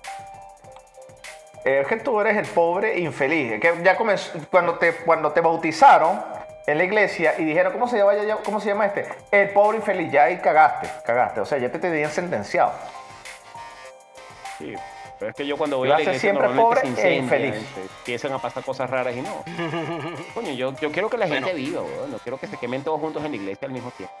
[1.65, 3.53] Eh, Es que tú eres el pobre infeliz.
[3.53, 6.23] Es que ya comenzó, cuando te, cuando te bautizaron
[6.65, 9.05] en la iglesia y dijeron, ¿cómo se llama, ya- cómo se llama este?
[9.31, 11.41] El pobre infeliz, ya ahí cagaste, cagaste.
[11.41, 12.71] O sea, ya te tenían sentenciado.
[14.61, 14.73] Sí.
[15.19, 17.53] Pero es que yo cuando voy a la iglesia siempre pobre se e infeliz.
[17.99, 19.43] empiezan a pasar cosas raras y no.
[20.33, 22.11] Coño, yo, yo quiero que la gente viva, weón.
[22.11, 24.15] No quiero que se quemen todos juntos en la iglesia al mismo tiempo.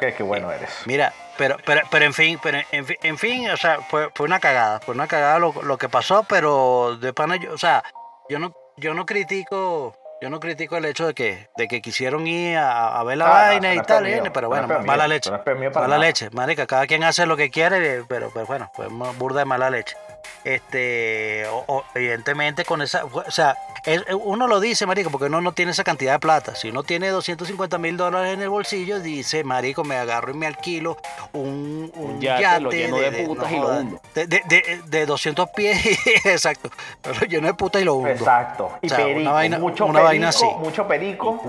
[0.00, 0.70] Qué, qué bueno eres.
[0.86, 4.26] Mira, pero, pero, pero en fin, pero en, fin- en fin, o sea, fue, fue
[4.26, 7.84] una cagada, fue una cagada lo, lo que pasó, pero de pana, yo, o sea,
[8.28, 12.26] yo no, yo no critico, yo no critico el hecho de que, de que quisieron
[12.26, 14.86] ir a, a ver la Ah, no, vaina y no tal, pero no bueno, mío,
[14.86, 15.42] mala leche, no
[15.82, 15.98] mala nada.
[15.98, 19.68] leche, marica, cada quien hace lo que quiere, pero, pero bueno, pues burda de mala
[19.70, 19.96] leche.
[20.44, 25.40] Este, o- o, evidentemente con esa, o sea, es- uno lo dice, marico, porque uno
[25.40, 26.54] no tiene esa cantidad de plata.
[26.54, 30.46] Si uno tiene 250 mil dólares en el bolsillo, dice, marico, me agarro y me
[30.46, 30.96] alquilo
[31.32, 34.00] un, un, Un yate, lo lleno de putas y lo hundo.
[34.14, 35.78] De, de, de, de 200 pies,
[36.24, 36.70] exacto.
[37.04, 38.08] Lo lleno de putas y lo hundo.
[38.10, 38.70] Exacto.
[38.82, 40.46] Y O sea, una perico, vaina- mucho una perico, vaina así.
[40.58, 41.42] mucho perico.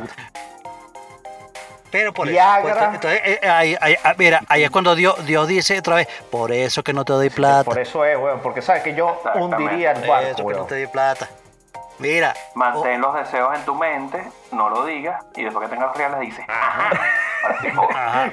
[1.92, 2.72] Pero por Viagra.
[2.74, 2.94] eso.
[2.96, 6.52] entonces, eh, ahí, ahí- ah, mira, ahí es cuando Dios, Dios dice otra vez, por
[6.52, 7.64] eso que no te doy plata.
[7.64, 10.66] Por eso es, weón, porque sabes que yo hundiría el Por barco, eso que no
[10.66, 11.28] te doy plata.
[12.00, 12.34] Mira.
[12.54, 14.22] Mantén los deseos en tu mente,
[14.52, 16.90] no lo digas, y después que tengas los reales dices, ajá.
[17.90, 18.30] Ajá.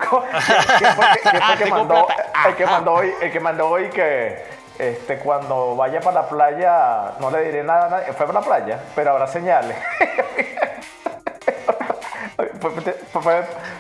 [0.79, 2.27] ¿Quién fue, que- quién fue que tengo mandó, plata.
[2.49, 4.45] el que mandó hoy, el que mandó hoy que
[4.79, 8.45] este, cuando vaya para la playa, no le diré nada a nadie, fue para la
[8.45, 9.77] playa, pero habrá señales.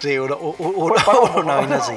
[0.00, 0.94] Sí, uno, uno-
[1.36, 1.96] una vaina así.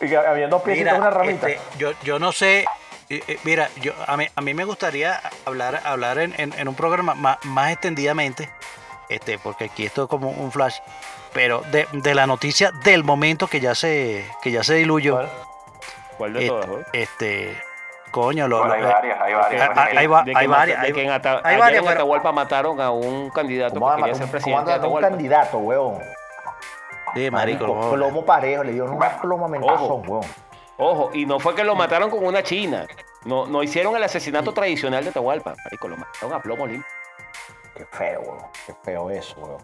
[0.00, 1.48] y había dos piecitos Mira, una ramita.
[1.48, 2.64] este, yo, yo no sé,
[3.08, 6.68] eh, eh, mira, yo, a, mí, a mí me gustaría hablar, hablar en, en- en
[6.68, 8.50] un programa más, más extendidamente,
[9.08, 10.76] este, porque aquí esto es como un flash,
[11.32, 15.14] pero de, de la noticia del momento que ya se, que ya se diluyó.
[15.14, 15.30] ¿Cuál?
[16.18, 16.66] ¿Cuál de Este, todas?
[16.68, 16.84] güey?
[16.92, 17.62] este,
[18.14, 19.70] coño, lo, Bueno, lo- hay varias, hay varias.
[19.70, 21.94] Va, que hay mata- varias, de hay- que en Ata- hay ayer varias, en pero-
[22.00, 25.98] Atahualpa mataron a un candidato ¿Cómo que quería ser un, presidente de un candidato, weón?
[27.14, 29.94] Sí, marico, Marico, plomo parejo, le dio una ploma mentazón, Ojo.
[30.06, 30.24] weón.
[30.76, 32.86] Ojo, y no fue que lo mataron con una china.
[33.24, 35.54] No, no hicieron el asesinato tradicional de Atahualpa.
[35.64, 36.86] Marico, lo mataron a plomo limpio.
[37.76, 38.38] Qué feo, weón.
[38.66, 39.58] Qué feo eso, weón.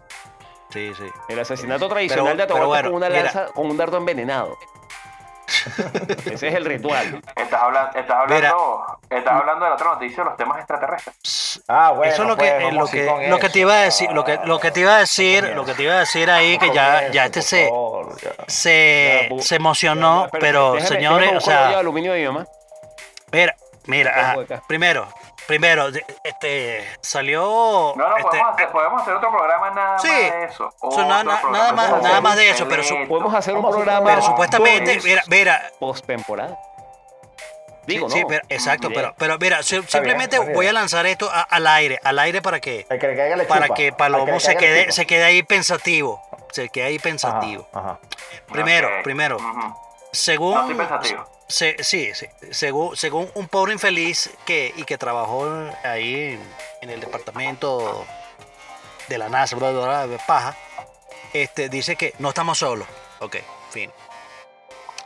[0.71, 1.05] Sí, sí.
[1.29, 3.23] El asesinato tradicional Pero- de Atahualpa bueno, con una mira.
[3.25, 4.57] lanza, con un dardo envenenado.
[6.33, 7.23] Ese es el ritual.
[7.37, 11.63] Estás hablando, estás hablando, estás hablando de la otra noticia, los temas extraterrestres.
[11.69, 12.13] Ah, bueno.
[12.13, 13.53] eso es lo pues, que, eh, vamos lo que, lo que eso.
[13.53, 15.83] te iba a decir, lo que, lo que te iba a decir, lo que te
[15.83, 18.31] iba a decir ahí que ya, eso, ya este se, favor, ya.
[18.47, 22.47] se, Ya, se emocionó, Espérate, pero déjame- señores, o de sea, aluminio de mi mamá.
[23.33, 24.11] mira, mira,
[24.51, 25.09] ajá, primero,
[25.51, 25.89] primero,
[26.25, 30.09] este, salió, No, no, este, podemos, hacer, podemos hacer otro programa nada Sí.
[30.09, 30.69] más de eso.
[30.91, 32.97] Eso, nada- Otro nada más- de nada más de eso, pero su-.
[33.09, 36.57] Podemos hacer un programa pero supuestamente, mira, mira, post-temporada.
[37.87, 38.29] Digo, sí, ¿no?
[38.29, 39.01] pero- exacto, Bien.
[39.01, 42.61] pero, pero mira, si- simplemente voy a lanzar esto a- al aire, al aire para
[42.61, 42.97] que, que
[43.37, 43.75] le para chupa.
[43.75, 47.67] que Al Palomo le se quede, se quede ahí pensativo, se quede ahí pensativo.
[47.73, 47.99] Ajá, ajá.
[48.53, 49.75] Primero, primero, Ujú.
[50.13, 51.25] según, No estoy pensativo.
[51.51, 55.47] Se- sí, sí, según, según un pobre infeliz que y que trabajó
[55.85, 56.43] ahí en,
[56.83, 58.07] en el departamento
[59.09, 60.57] de la NASA, bla, de paja,
[61.33, 62.87] este dice que no estamos solos.
[63.21, 63.37] Ok,
[63.71, 63.91] fin.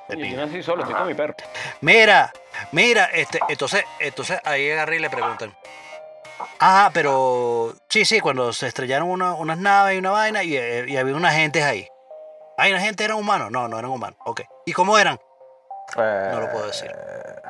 [0.08, 0.28] Pinga.
[0.28, 1.34] Yo no estoy solo, estoy con mi perro.
[1.80, 2.32] Mira,
[2.72, 5.56] mira, este, entonces, entonces ahí agarré y le preguntan.
[6.60, 10.84] Ah, pero sí, sí, cuando se estrellaron una- unas naves y una vaina y, eh,
[10.88, 11.88] y había unas gentes ahí.
[12.58, 13.50] ¿Hay una gente eran humanos?
[13.50, 14.18] No, no eran humanos.
[14.24, 14.42] Ok.
[14.66, 15.18] ¿Y cómo eran?
[15.96, 16.90] No lo puedo decir.
[16.94, 17.40] Eh,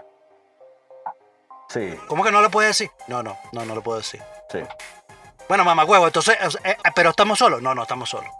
[1.68, 2.88] Sí, ¿Cómo que no lo puedo decir?
[3.08, 4.22] No, no, no, no lo puedo decir.
[4.50, 4.60] sí.
[5.48, 7.60] Bueno, mamá huevo, entonces, eh, pero estamos solos.
[7.60, 8.30] No, no estamos solos.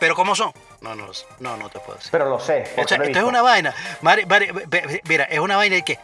[0.00, 0.52] ¿Pero cómo son?
[0.80, 1.06] No, no,
[1.38, 2.10] no, no te puedo decir.
[2.10, 2.64] Pero lo sé.
[2.76, 3.74] lo he esto es una vaina.
[4.00, 5.98] Mari- Mari- mira, es una vaina de que.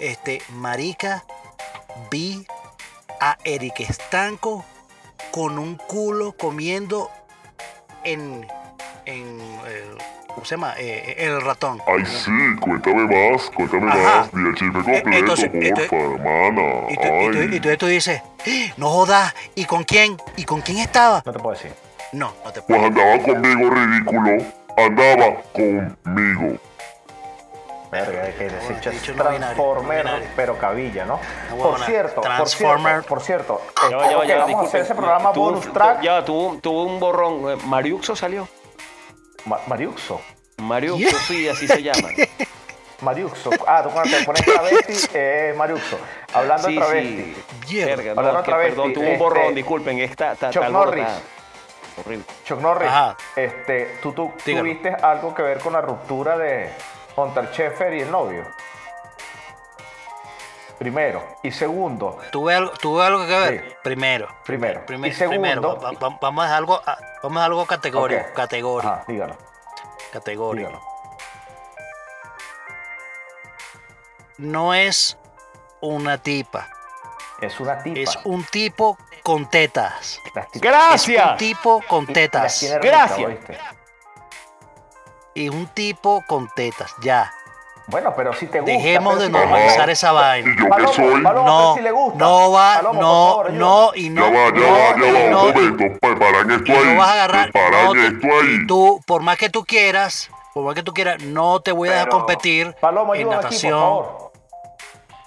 [0.00, 1.24] Este, Marica,
[2.10, 2.46] vi
[3.20, 4.64] a Eric Estanco
[5.32, 7.10] con un culo comiendo
[8.04, 8.46] en.
[10.44, 10.74] ¿Cómo se llama?
[10.76, 11.80] Eh, el ratón.
[11.86, 12.30] Ay, sí,
[12.60, 13.98] cuéntame más, cuéntame Ajá.
[14.20, 14.32] más.
[14.34, 16.62] Di el chisme completo, entonces, porfa, entonces- hermana.
[16.90, 18.74] Y tú, y tú- y tú- tú dices, "¡Ah!
[18.76, 20.18] no jodas, ¿y con quién?
[20.36, 21.22] ¿Y con quién estaba?
[21.24, 21.72] No te puedo decir.
[22.12, 22.84] No, no te Pues puedo.
[22.84, 24.44] andaba conmigo, ridículo.
[24.76, 26.58] Andaba conmigo.
[27.90, 30.28] Verga, que decir no binario, Transformer, binario.
[30.36, 31.20] pero cabilla, ¿no?
[31.48, 31.86] Por huevona.
[31.86, 32.92] cierto, por Transformer.
[32.92, 36.02] cierto, por cierto, eh, ya va, vamos a hacer ese programa Tuvo- bonus track.
[36.02, 37.50] Ya, tuvo, tuvo un borrón.
[37.50, 38.46] eh, Mariuxo salió.
[39.46, 40.20] Ma- Mariuxo.
[40.58, 42.08] Mariuxo, sí, así se llama.
[43.00, 43.50] Mariuxo.
[43.66, 45.98] Ah, tú cuando te pones travesti, eh, Mariuxo.
[46.32, 47.34] Hablando Sí, de travesti.
[47.34, 47.44] sí.
[47.74, 47.96] Mierda.
[47.96, 50.62] Verga, Hablando no, de que, travesti, perdón, tuvo un este, borrón, disculpen, está, está, Chuck
[50.62, 51.06] está Norris.
[51.96, 52.24] Horrible.
[52.44, 53.16] Chuck Norris, Ajá.
[53.36, 56.70] este, ¿tú, tuviste algo que ver con la ruptura de
[57.16, 58.44] Hunter Sheffer y el novio?
[60.78, 61.22] Primero.
[61.42, 63.64] Y segundo, ¿Tuve algo, tuve algo que ver?
[63.68, 63.74] Sí.
[63.82, 64.28] Primero.
[64.44, 64.84] Primero.
[64.86, 66.82] Primer- Y segundo- primero, va- va- vamos a dejar algo,
[67.22, 68.22] vamos a algo categórico.
[68.28, 68.32] Ok.
[68.34, 68.92] Categórico.
[68.92, 69.36] ajá, dígalo,
[70.14, 70.68] Categórico.
[70.70, 70.84] dígalo.
[74.38, 75.16] No es
[75.80, 76.68] una tipa.
[77.40, 78.00] Es una tipa.
[78.00, 80.20] Es un tipo con tetas.
[80.24, 81.36] Es un ¡Gracias!
[81.36, 82.62] tipo con y- y las tetas.
[82.80, 83.38] Gracias.
[85.34, 86.94] Y un tipo con tetas.
[87.02, 87.32] Ya.
[87.86, 88.72] Bueno, pero si te gusta.
[88.72, 90.48] Dejemos de si normalizar esa vaina.
[90.50, 91.22] ¿Y yo qué Palomo, soy?
[91.22, 92.18] Palomo, No, pero si le gusta.
[92.18, 94.22] no va, Palomo, no, favor, no, y Ya no.
[94.22, 95.30] va, ya no, va, ya va.
[95.30, 95.84] no, Un momento.
[96.00, 96.96] Preparan esto y no ahí.
[96.96, 97.50] vas a agarrar.
[97.52, 98.58] Preparan no te- esto ahí.
[98.62, 101.88] y tú, por más que tú quieras, por más que tú quieras, no te voy
[101.88, 103.78] a dejar Pero- competir Palomo, en ayúdame aquí, por natación.
[103.80, 104.32] favor.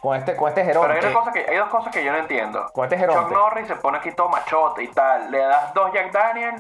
[0.01, 2.17] Con este, con este Pero hay, una cosa que, hay dos cosas que yo no
[2.19, 2.69] entiendo.
[2.73, 3.33] Con este Chuck geronte.
[3.35, 5.29] Norris se pone aquí todo machote y tal.
[5.31, 6.53] Le das dos Jack Daniel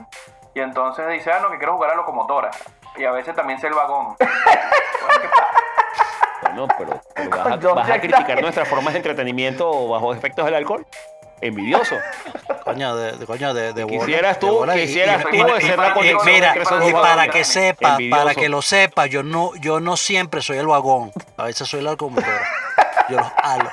[0.53, 2.51] y entonces dice, ah, no, que quiero jugar a locomotora.
[2.97, 4.15] Y a veces también sé el vagón.
[5.07, 5.47] Bueno, ¿qué pasa?
[6.53, 10.85] Bueno, pero, pero vas, a, vas criticar nuestras formas de entretenimiento bajo efectos del alcohol.
[11.39, 11.95] Envidioso.
[12.63, 15.67] Coño, de, de- coño, de, de Quisieras de tú, y- quisieras y- tú y- ese
[15.67, 16.55] y- rato y- con- Mira,
[16.87, 18.23] y para que sepa, Envidioso.
[18.23, 21.11] para que lo sepa, yo no, yo no siempre soy el vagón.
[21.37, 22.41] A veces soy la locomotora.
[23.09, 23.69] Yo los halo.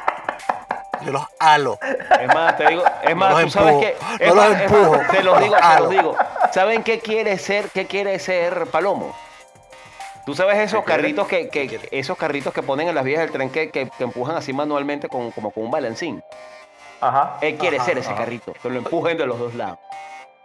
[1.07, 1.79] Yo los halo.
[2.21, 4.27] Es más, te digo, es más, tú sabes que.
[4.27, 6.17] no los es empujo, más, te los los digo, te los digo.
[6.53, 9.17] ¿Saben qué quiere ser, qué quiere ser Palomo?
[10.27, 11.03] Tú sabes esos ¿Qué quiere?
[11.03, 14.05] carritos que, que- esos carritos que ponen en las vías del tren que, que- que
[14.05, 16.23] empujan así manualmente con, como con un balancín.
[17.01, 17.37] Ajá.
[17.43, 18.19] Él quiere Ajá, ser ese ajá.
[18.21, 19.79] carrito, que lo empujen de los dos lados.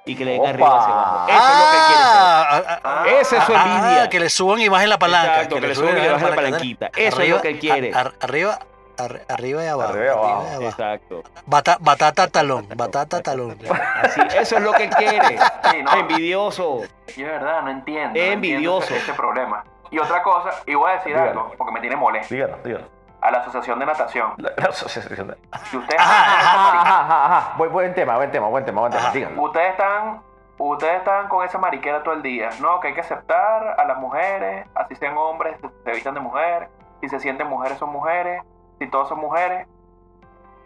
[0.06, 0.50] Y que le den Opa.
[0.50, 1.28] arriba hacia abajo.
[1.30, 2.20] Eso es lo que quiere ser.
[2.22, 4.10] Ah, ah, ah, Esa es su ah, envidia.
[4.10, 5.36] que le suban y bajen la palanca.
[5.36, 6.90] Exacto, que le suban y le bajen la palanquita.
[6.96, 7.94] Eso es lo que él quiere.
[7.94, 8.60] a- arriba,
[9.00, 9.90] ar- arriba y abajo.
[9.94, 10.28] Arriba y abajo.
[10.28, 10.64] arriba y abajo.
[10.70, 11.24] Exacto.
[11.46, 13.58] Bata- batata talón, batata talón.
[14.04, 15.38] Así, eso es lo que él quiere.
[15.72, 15.94] Sí, no.
[15.94, 16.82] Envidioso.
[17.16, 18.20] Yo de verdad no entiendo.
[18.20, 18.94] Es no entiendo envidioso.
[18.94, 19.64] Ese, ese problema.
[19.92, 21.30] Y otra cosa, y voy a decir Dígalo.
[21.42, 22.34] algo, porque me tiene molesto.
[22.34, 22.86] Dígalo, dígalo.
[23.22, 24.34] A la Asociación de Natación.
[24.38, 25.38] La, la asociación de-
[25.70, 27.54] Si ustedes, Ajá, ajá, ajá, ajá.
[27.58, 29.04] Buen, buen tema, buen tema, buen tema, buen tema.
[29.04, 29.12] Ajá.
[29.14, 29.42] Dígalo.
[29.42, 30.22] ustedes están,
[30.58, 32.50] ustedes están con esa mariquera todo el día.
[32.62, 36.20] No, que hay que aceptar a las mujeres, así sean hombres, se, se vistan de
[36.22, 36.70] mujer.
[37.02, 38.42] Si se sienten mujeres, son mujeres.
[38.80, 39.68] Si todos son mujeres,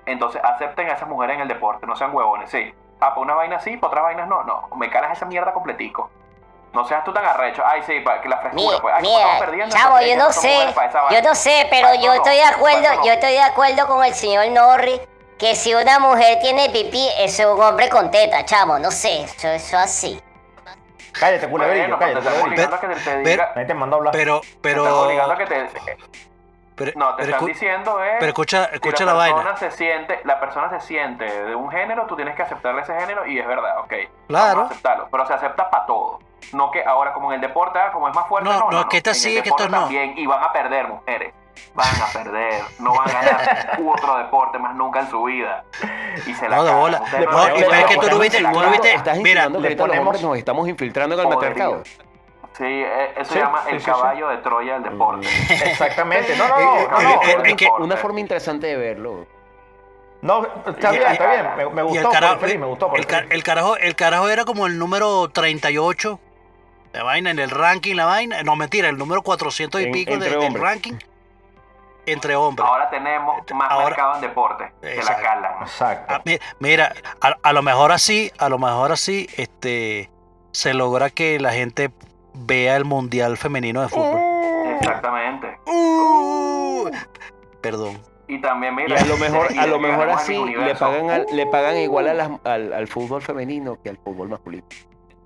[0.05, 1.85] entonces acepten a esas mujeres en el deporte.
[1.85, 2.73] No sean huevones, sí.
[2.99, 4.43] Ah, para una vaina sí, para otras vainas no.
[4.43, 6.09] No, me calas esa mierda completico.
[6.73, 7.61] No seas tú tan arrecho.
[7.65, 8.95] Ay, sí, para que la frescura, pues.
[8.95, 10.73] Ay, como estamos mira, perdiendo, chavo, yo no sé,
[11.11, 12.13] yo no sé, pero ¿Cuánto yo no?
[12.15, 15.01] estoy de acuerdo, yo estoy de acuerdo con el señor Norris
[15.37, 19.23] que si una mujer tiene pipí, eso es un hombre con teta, chamo, no sé,
[19.23, 20.21] eso eso así.
[21.11, 22.43] Cállate, Bueno, pues te cállate, están culeverillo.
[22.43, 24.11] obligando a que te, te te hablar.
[24.13, 25.97] Pero, te están pero, obligando a que te.
[26.75, 28.11] Pero, No, te pero están diciendo es.
[28.19, 29.35] pero escucha, si escucha la vaina.
[29.35, 32.93] persona se siente, la persona se siente de un género, tú tienes que aceptarle ese
[32.99, 33.93] género y es verdad, ok.
[34.27, 34.55] Claro.
[34.55, 36.19] Vamos a aceptarlo, pero se acepta para todo.
[36.51, 38.79] No que ahora como en el deporte, ah, como es más fuerte, No, no, no,
[38.81, 39.81] es que esta sí, que esto no.
[39.81, 41.33] También, y van a perder mujeres.
[41.75, 45.63] Van a perder, no van a ganar otro deporte más nunca en su vida.
[46.25, 46.99] Y se la No, de bola.
[47.31, 48.69] No, y es que tú no viste- la tú no
[49.21, 51.83] mira, le ponemos- hombres nos estamos infiltrando en el Poderío.
[52.57, 53.91] Sí, eh, eso Sí, se llama sí, el sí, sí.
[53.91, 55.27] caballo de Troya del deporte.
[55.49, 56.35] Exactamente.
[56.37, 56.65] No, no, no.
[56.65, 57.21] no, una no.
[57.21, 59.25] forma- es que- una forma interesante de verlo.
[60.21, 61.45] No, está bien, está bien.
[61.55, 62.87] Me, gustó, el por me gustó.
[62.89, 63.31] por el, infeliz.
[63.31, 66.19] el carajo, el carajo era como el número 38.
[66.93, 68.41] La vaina en el ranking, la vaina.
[68.43, 70.63] No, mentira, el número 400 y En- pico de- del hombres.
[70.63, 70.93] ranking.
[72.05, 72.67] Entre hombres.
[72.67, 74.71] Ahora tenemos más Ahora- mercado en deporte.
[74.81, 75.53] Se la calan.
[75.63, 76.13] Exacto.
[76.15, 80.09] Ah, mi- Mira, a, a lo mejor así, a lo mejor así, este,
[80.51, 81.91] se logra que la gente
[82.33, 84.19] vea el mundial femenino de fútbol.
[84.79, 85.59] Exactamente.
[85.65, 86.89] Uh,
[87.61, 87.99] perdón.
[88.27, 88.99] Y también, Y mira.
[88.99, 90.85] a lo mejor, a lo de- mejor así le universo.
[90.85, 94.63] pagan, al- le pagan igual a las- al, al fútbol femenino que al fútbol masculino.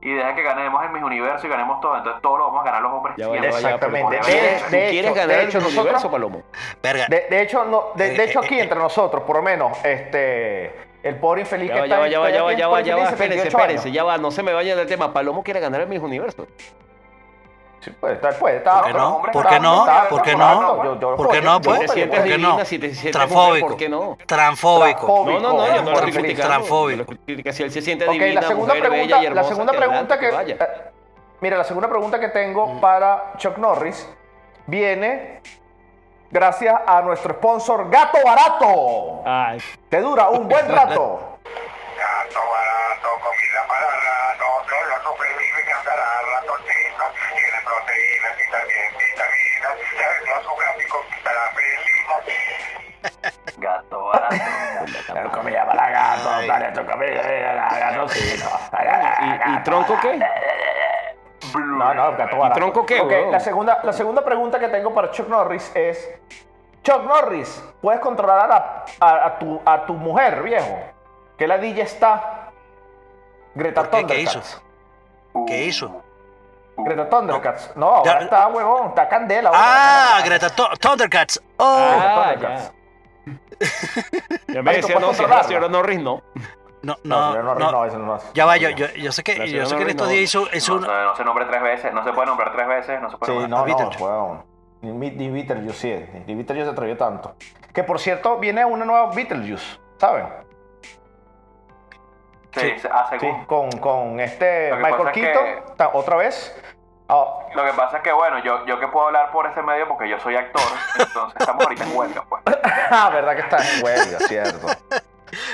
[0.01, 1.97] Y deja que ganemos el Miss Universo y ganemos todo.
[1.97, 3.15] Entonces todo lo vamos a ganar los hombres.
[3.17, 3.61] Ya va, ya siempre.
[3.61, 4.17] va, ya va, pero Exactamente.
[4.19, 6.41] ¿tú De- quieres- de ¿Tú quieres hecho- ganar de el hecho, universo, nosotros- Palomo?
[6.83, 7.05] Verga.
[7.09, 8.61] De, de hecho, no, de, de Eh, hecho eh, aquí eh.
[8.63, 10.65] entre nosotros, por lo menos, este,
[11.03, 12.81] el pobre infeliz Ya que va, está ya va, ya va, ya va, ya va,
[12.81, 15.11] ya va, espérense, 28 espérense, ya va, no se me vaya del tema.
[15.13, 16.47] Palomo quiere ganar el mismo universo.
[17.79, 18.81] Sí, puede estar, puede estar.
[18.83, 19.21] ¿Por qué no?
[19.31, 19.85] ¿Por qué no?
[20.09, 20.83] ¿Por qué no?
[20.83, 21.79] yo- ¿Por qué no, pues?
[21.91, 22.57] ¿Por qué no?
[23.11, 23.67] Transfóbico.
[23.67, 24.17] ¿por qué no?
[24.25, 25.23] Transfóbico.
[25.25, 27.13] No, no, no, yo no lo estoy transfóbico.
[27.51, 30.19] Si él se siente divina, la segunda mujer, pregunta, bella y hermosa, la segunda pregunta
[30.19, 30.57] que, eh,
[31.41, 34.09] mira, la segunda pregunta que tengo para Chuck Norris
[34.65, 35.41] viene
[36.31, 39.21] gracias a nuestro sponsor Gato Barato.
[39.25, 39.59] Ay,
[39.89, 41.37] Te dura un buen rato.
[41.97, 47.09] Gato barato, comida para rato, solo supervive andar a ratoncitos.
[47.33, 49.75] Tiene proteínas y también vitaminas.
[50.45, 51.43] Los gráficos para
[53.83, 55.31] Gato barato.
[55.31, 57.21] comida para gato, dale tu comida,
[57.79, 58.47] gatocito.
[59.21, 60.19] ¿Y, y tronco qué?
[61.55, 62.59] No, no, gato barato.
[62.59, 63.31] tronco qué, Ok, weón?
[63.31, 66.09] la segunda, la segunda pregunta que tengo para Chuck Norris es:
[66.83, 70.79] Chuck Norris, ¿puedes controlar a, a- a tu, a tu mujer, viejo?
[71.37, 72.49] Que la DJ está.
[73.55, 74.05] Greta ¿Por qué?
[74.05, 74.63] ¿Qué Thundercats.
[75.47, 76.01] ¿Qué hizo?
[76.77, 77.71] Greta Thundercats.
[77.75, 79.49] No, ahora está, huevón, está candela.
[79.49, 79.61] ahora.
[79.63, 81.41] Ah, Greta Thu- Thundercats.
[81.57, 81.77] Oh.
[81.79, 82.71] Ah, Thundercats.
[84.47, 85.43] Ya me decía, no, si es la controlarla.
[85.43, 86.21] señora Norris, no.
[86.83, 87.71] No, No, no, no.
[87.71, 88.33] no, eso no es.
[88.33, 90.13] Ya va, yo, yo, yo sé que, yo sé que en estos no.
[90.13, 92.53] días hizo, hizo No, una- no, no se nombre tres veces, no se puede nombrar
[92.53, 93.67] tres veces, no se puede Sí, nombrar.
[93.79, 94.45] no, no, huevón.
[94.81, 95.73] Ni, ni Beetlejuice,
[96.13, 96.21] sí.
[96.27, 97.35] Ni Beetlejuice se atrevió tanto.
[97.73, 100.27] Que por cierto, viene una nueva Beetlejuice, ¿saben?
[102.51, 105.43] Sí, hace Sí, con, con este Michael Keaton,
[105.77, 106.55] que- otra vez.
[107.09, 109.87] Ah, Lo que pasa es que, bueno, yo, yo que puedo hablar por ese medio
[109.87, 110.61] porque yo soy actor,
[110.99, 112.43] entonces estamos ahorita en huelga, pues.
[112.91, 114.67] Ah, verdad que está en huelga, cierto.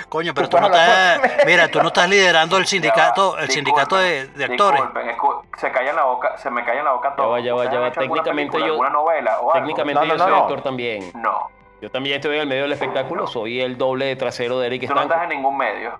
[0.08, 3.97] Coño, pero Tú tú no estás, mira, tú no estás liderando el sindicato, el sindicato
[3.97, 4.82] de, de actores.
[5.06, 7.26] disculpen, se calla la boca, se me calla la boca todo.
[7.26, 7.91] Ya va, ya va, ¿Ustedes ya va.
[7.91, 9.54] Técnicamente película, yo- alguna novela o algo?
[9.54, 10.38] Técnicamente No, no, yo soy no.
[10.43, 11.12] actor también.
[11.16, 11.49] No.
[11.82, 14.88] Yo también estoy en el medio del espectáculo, soy el doble de trasero de Eric
[14.88, 15.99] Tú no estás en ningún medio.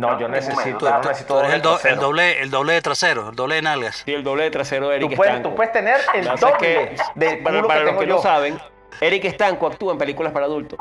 [0.00, 2.40] No, yo Tú- necesito, tú- yo no Tú, necesito tú eres el, do- el doble,
[2.42, 3.96] el doble de trasero, el doble de nalgas.
[4.04, 5.48] Sí, el doble de trasero de Eric Tú puedes, Stanco.
[5.50, 8.14] tú puedes tener el es doble que, de para, culo para que los que yo.
[8.16, 8.60] no saben,
[9.00, 10.78] Eric Stanco actúa en películas para adultos.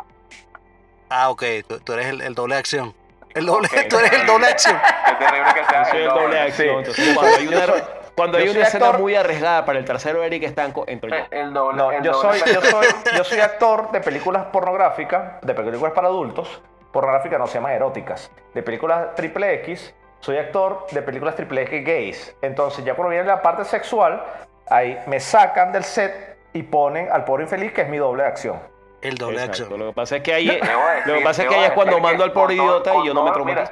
[1.10, 2.94] Ah, ok, tú, tú eres el, el doble de acción.
[3.34, 3.88] El doble, Ok.
[3.90, 4.80] tú eres el doble de acción.
[5.06, 6.78] Qué terrible que sea Yo soy el doble de acción.
[6.80, 7.84] Entonces, cuando hay una, soy-
[8.16, 11.16] cuando hay yo una escena muy arriesgada para el trasero de Eric Stanco, entro yo.
[11.32, 11.78] El, el doble.
[11.78, 15.94] No, el yo doble soy, yo soy, yo soy actor de películas pornográficas, de películas
[15.94, 16.62] para adultos.
[16.92, 18.32] Pornográficas no se llaman eróticas.
[18.54, 22.36] De películas triple X, soy actor de películas triple X gays.
[22.42, 24.24] Entonces, ya cuando viene la parte sexual,
[24.70, 28.30] ahí me sacan del set y ponen al pobre infeliz, que es mi doble de
[28.30, 28.60] acción.
[29.02, 29.70] El doble de acción.
[29.80, 30.62] Lo que pasa es que ahí, decir-
[31.06, 33.24] lo que pasa es que ahí es cuando mando al pobre idiota y yo no
[33.24, 33.72] me traumatizo.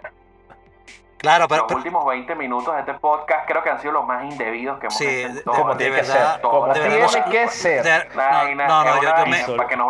[1.18, 4.06] Claro, pero, Los pero- últimos 20 minutos de este podcast creo que han sido los
[4.06, 6.42] más indebidos que hemos Sí, hecho Como de tiene que ser.
[6.74, 8.16] Tiene que ser.
[8.16, 9.46] no, no, no, yo, yo me,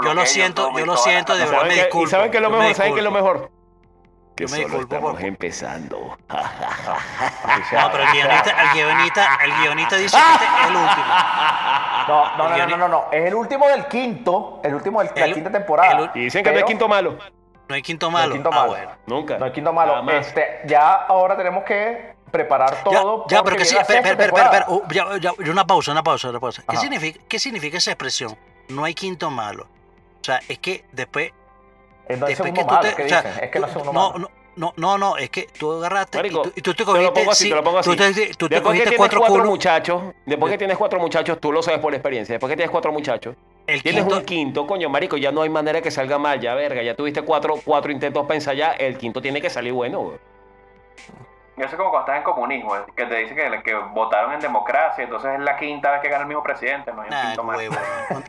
[0.06, 2.08] yo lo siento, yo lo siento, de verdad ¿Saben me disculpo.
[2.08, 2.76] ¿Y saben qué es lo mejor?
[2.76, 3.52] ¿Saben qué es lo mejor?
[4.38, 6.18] Que Yo me solo disculpo estamos por- empezando.
[7.74, 11.06] No, pero el guionista, el guionista, el guionista dice que este es el último.
[12.08, 13.06] No, no, no, no, no, no, no.
[13.12, 15.98] Es el último del quinto, el último de la El- quinta temporada.
[15.98, 17.18] el- Y dicen que no es Pero quinto malo.
[17.70, 18.34] No hay quinto no hay malo.
[18.36, 18.68] quinto Ah, malo.
[18.70, 18.92] bueno.
[19.08, 19.38] Nunca.
[19.38, 20.10] No hay quinto malo.
[20.12, 23.26] Este, ya ahora tenemos que preparar Ya, todo.
[23.28, 26.30] ya, porque pero que sí, espera, espera, espera, uh, ya, ya, una pausa, una pausa,
[26.30, 26.64] una pausa.
[26.70, 28.38] ¿Qué significa, ¿Qué significa esa expresión?
[28.70, 29.64] No hay quinto malo.
[30.22, 31.32] O sea, es que después,
[32.10, 33.20] No después que tú malo, te, ¿qué o sea?
[33.42, 34.32] Es que no hay segundo no, malo.
[34.58, 36.94] No, no, no, es que tú agarraste Marico, y tú, y tú te te lo
[36.94, 37.98] cogiste, pongo así, sí, te lo pongo tú así.
[37.98, 41.40] te, tú te Después que cogiste tienes cuatro cuatro, muchachos, después que tienes cuatro muchachos,
[41.40, 42.34] tú lo sabes por experiencia.
[42.34, 43.36] Después que tienes cuatro muchachos,
[43.68, 46.54] El tienes quinto, un quinto, coño, marico, ya no hay manera que salga mal, ya
[46.56, 50.18] verga, ya tuviste cuatro, cuatro intentos para ensayar, el quinto tiene que salir bueno, güey.
[51.58, 54.40] Eso es como cuando estás en comunismo, eh, que te dicen que, que votaron en
[54.40, 57.26] democracia, entonces es la quinta vez que gana el mismo presidente, no hay un Nah,
[57.30, 57.60] quinto más.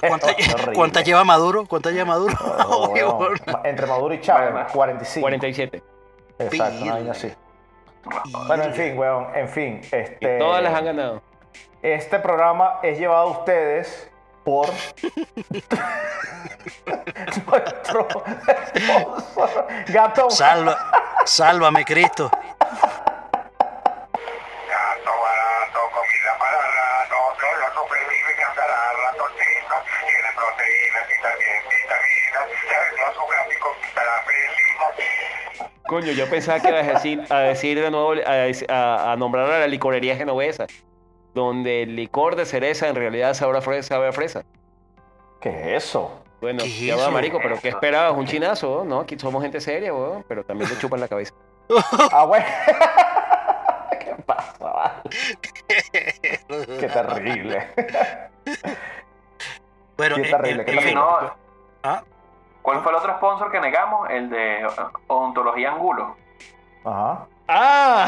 [0.01, 0.29] ¿Cuánta,
[0.75, 1.67] cuánta- lleva Maduro?
[1.67, 2.35] ¿Cuánta lleva Maduro?
[3.65, 4.67] Entre Maduro y Chávez, Bueno.
[4.73, 5.21] 45.
[5.23, 5.83] 47.
[6.39, 7.33] Exacto, una vaina así.
[8.47, 9.81] Bueno, en fin, weón, en fin.
[9.83, 11.23] Y Este, todas las han ganado.
[11.83, 14.11] Este programa es llevado a ustedes
[14.45, 14.67] por
[17.47, 18.09] nuestro
[18.77, 20.31] sponsor, Gato.
[20.31, 20.77] Salva,
[21.25, 22.31] sálvame, Cristo.
[22.31, 22.47] Gato
[25.23, 29.81] barato, comida para rato, solo sobrevive cazará ratoncitos.
[30.01, 32.47] Tiene proteínas y también vitaminas.
[33.17, 34.93] Los gráficos para felinos.
[35.89, 39.51] Coño, yo pensaba que ibas a decir, a decir de nuevo, a, a- a nombrar
[39.51, 40.67] a la licorería genovesa,
[41.35, 43.89] donde el licor de cereza en realidad sabe a fresa.
[43.89, 44.43] Sabe a fresa.
[45.41, 46.23] ¿Qué es eso?
[46.41, 48.17] Bueno, ¿Qué es ya va, marico, pero ¿qué esperabas?
[48.17, 49.01] Un chinazo, ¿no?
[49.01, 51.33] Aquí somos gente seria, weón, pero también te chupan la cabeza.
[52.13, 52.45] Ah, bueno.
[54.01, 55.03] ¿Qué pasa?
[56.49, 57.67] Qué terrible.
[59.97, 60.95] Bueno, Qué eh, terrible, eh, qué terrible.
[60.95, 61.35] no,
[61.83, 62.03] Ah,
[62.63, 64.09] ¿Cuál fue el otro sponsor que negamos?
[64.11, 64.67] El de
[65.07, 66.17] Odontología Angulo.
[66.85, 67.27] Ajá.
[67.49, 68.07] ¡Ah!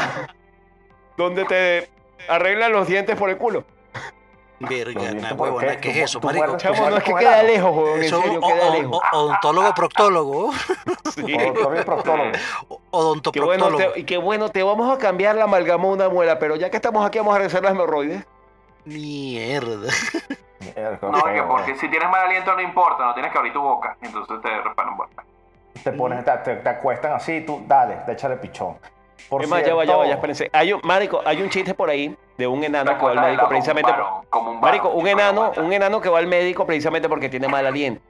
[1.17, 1.89] Donde te
[2.29, 3.63] arreglan los dientes por el culo.
[4.59, 5.01] Verga,
[5.35, 5.91] por- huevona, ¿qué?
[5.91, 6.55] ¿qué es ¿Tú- eso, marico?
[6.57, 8.99] Chamo, no es que queda lejos, weón, en serio, queda lejos.
[9.11, 10.51] odontólogo, proctólogo,
[11.15, 11.35] Sí.
[11.83, 12.29] Proctólogo.
[12.67, 12.77] o-
[13.31, 13.93] Qué bueno, odontoproctólogo.
[13.95, 17.03] y qué bueno, te vamos a cambiar la amalgama una muela, pero ya que estamos
[17.03, 18.23] aquí vamos a regresar las hemorroides.
[18.85, 19.91] Mierda.
[21.01, 23.61] No, que feo, porque si tienes mal aliento no importa, no tienes que abrir tu
[23.61, 23.97] boca.
[24.01, 25.23] Entonces te reparan boca.
[25.83, 28.77] Te pones, te, te- te acuestan así, tú, dale, échale pichón.
[29.29, 30.49] Por es más, ya va, ya va, ya espérense.
[30.53, 33.47] Hay un, marico, hay un chiste por ahí de un enano que va al médico
[33.47, 33.91] precisamente.
[33.91, 36.65] como un por- varón, como un Marico, un enano, un enano que va al médico
[36.65, 38.01] precisamente porque tiene mal aliento.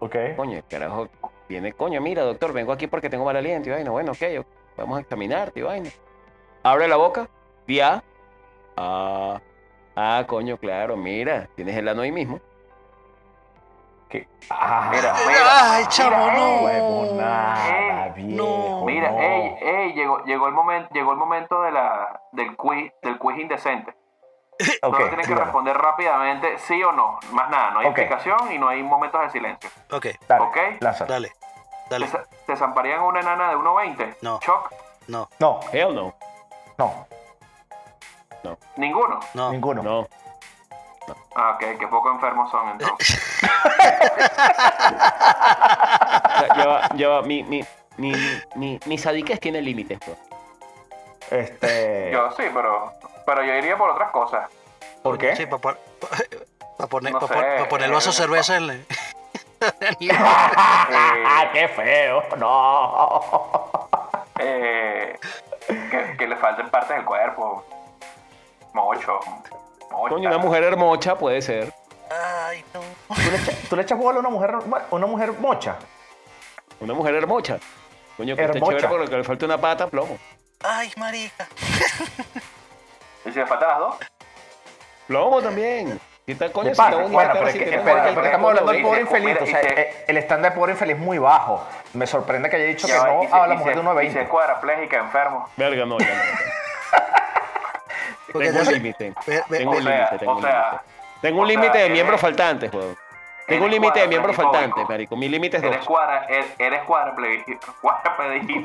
[0.00, 0.16] Ok.
[0.36, 1.08] Coño, carajo,
[1.48, 3.90] viene, coño, mira, doctor, vengo aquí porque tengo mal aliento y vaina.
[3.90, 5.90] Bueno, ok, ok, vamos a examinarte y vaina.
[6.62, 7.28] Abre la boca,
[7.66, 8.02] di A.
[8.76, 9.40] Ah,
[9.96, 12.40] ah, coño, claro, mira, tienes el ano ahí mismo.
[14.08, 14.28] ¿Qué?
[14.50, 15.72] Ah, Mira, mira.
[15.74, 16.64] Ay, chamo, no.
[16.64, 19.18] huevonada, viejo, Mira, no.
[19.20, 23.38] ey, ey, llegó, llegó el momento, llegó el momento de la, del quiz, del quiz
[23.38, 23.94] indecente.
[24.82, 27.18] Ok, Solo tienes que responder rápidamente sí o no.
[27.32, 29.68] Más nada, no hay explicación y no hay momentos de silencio.
[29.90, 30.56] Ok, Dale, ok.
[31.08, 31.32] dale,
[31.90, 32.06] dale.
[32.06, 34.16] ¿Te, te zamparían una enana de 1.20?
[34.22, 34.38] No.
[34.38, 34.72] ¿Choc?
[35.08, 36.14] No, No, Hell no.
[36.78, 37.06] no,
[38.76, 39.20] ¿Ninguno?
[39.34, 39.50] no.
[39.52, 39.82] ninguno.
[39.82, 40.08] No.
[41.36, 43.40] Ah, ok, qué poco enfermos son entonces.
[46.34, 47.64] Ya, ya va, ya va, mi, mi,
[47.96, 48.12] mi,
[48.56, 50.16] mi, mi sadiques tiene límites, bro.
[51.30, 52.10] Este.
[52.12, 52.92] Yo sí, pero,
[53.24, 54.48] pero yo iría por otras cosas.
[55.02, 55.36] ¿Por qué?
[55.36, 55.78] Sí, para
[56.88, 58.74] poner, No pa- sé, poner el vaso de eh, cerveza en la...
[61.26, 62.22] ¡Ah, qué feo!
[62.36, 63.88] No.
[64.38, 65.18] Eh,
[65.90, 67.64] que, que le falten partes del cuerpo.
[68.74, 69.18] Mocho.
[69.90, 70.08] mocha.
[70.14, 71.72] Coño, una mujer hermosa puede ser.
[72.10, 72.80] Ay, no.
[73.14, 74.54] ¿Tú le, echas, tú le echas bola a una mujer,
[74.90, 75.76] una mujer mocha?
[76.80, 77.58] Una mujer hermosa.
[78.16, 78.78] Coño, que esté Hermocha.
[78.78, 80.18] chévere porque le falta una pata, plomo.
[80.62, 81.46] Ay, marica.
[83.24, 83.96] ¿Y si le faltan las dos?
[85.06, 85.98] Plomo también.
[86.26, 86.70] ¿Qué tal, coño?
[86.70, 88.98] ¿Qué si está Bueno, pero es si que, espera, y está estamos hablando del pobre
[88.98, 89.36] y infeliz.
[89.42, 91.62] O sea, y se- el estándar de pobre infeliz es muy bajo.
[91.92, 93.84] Me sorprende que haya dicho que no y se- a la y mujer se- de
[94.06, 94.22] Y se 1.20.
[94.22, 95.48] es cuadraplégica, enfermo.
[95.56, 96.20] Verga, no, ya no.
[98.34, 99.14] Porque Tengo un te- límite.
[99.48, 100.40] Tengo un límite, tengo.
[101.22, 102.96] Tengo un límite de eres- miembros faltantes, weón.
[103.46, 105.16] Tengo un eres límite de miembros faltantes, marico.
[105.16, 105.86] Mi límite es Eres dos.
[105.86, 106.82] cuadra, eres, eres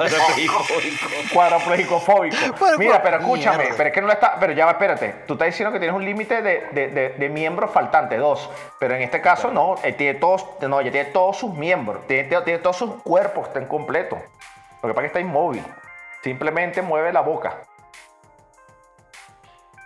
[1.99, 2.35] fóbico.
[2.59, 4.37] Bueno, Mira, pero escúchame, pero es que no está.
[4.39, 5.09] Pero ya va, espérate.
[5.27, 8.49] Tú estás diciendo que tienes un límite de, de, de- de miembros faltantes, dos.
[8.79, 12.23] Pero en este caso no, él tiene todos, no, ella tiene todos sus miembros, tiene,
[12.29, 14.17] tiene- tiene todos sus cuerpos, está en completo.
[14.81, 15.63] Lo que pasa es que está inmóvil.
[16.23, 17.57] Simplemente mueve la boca.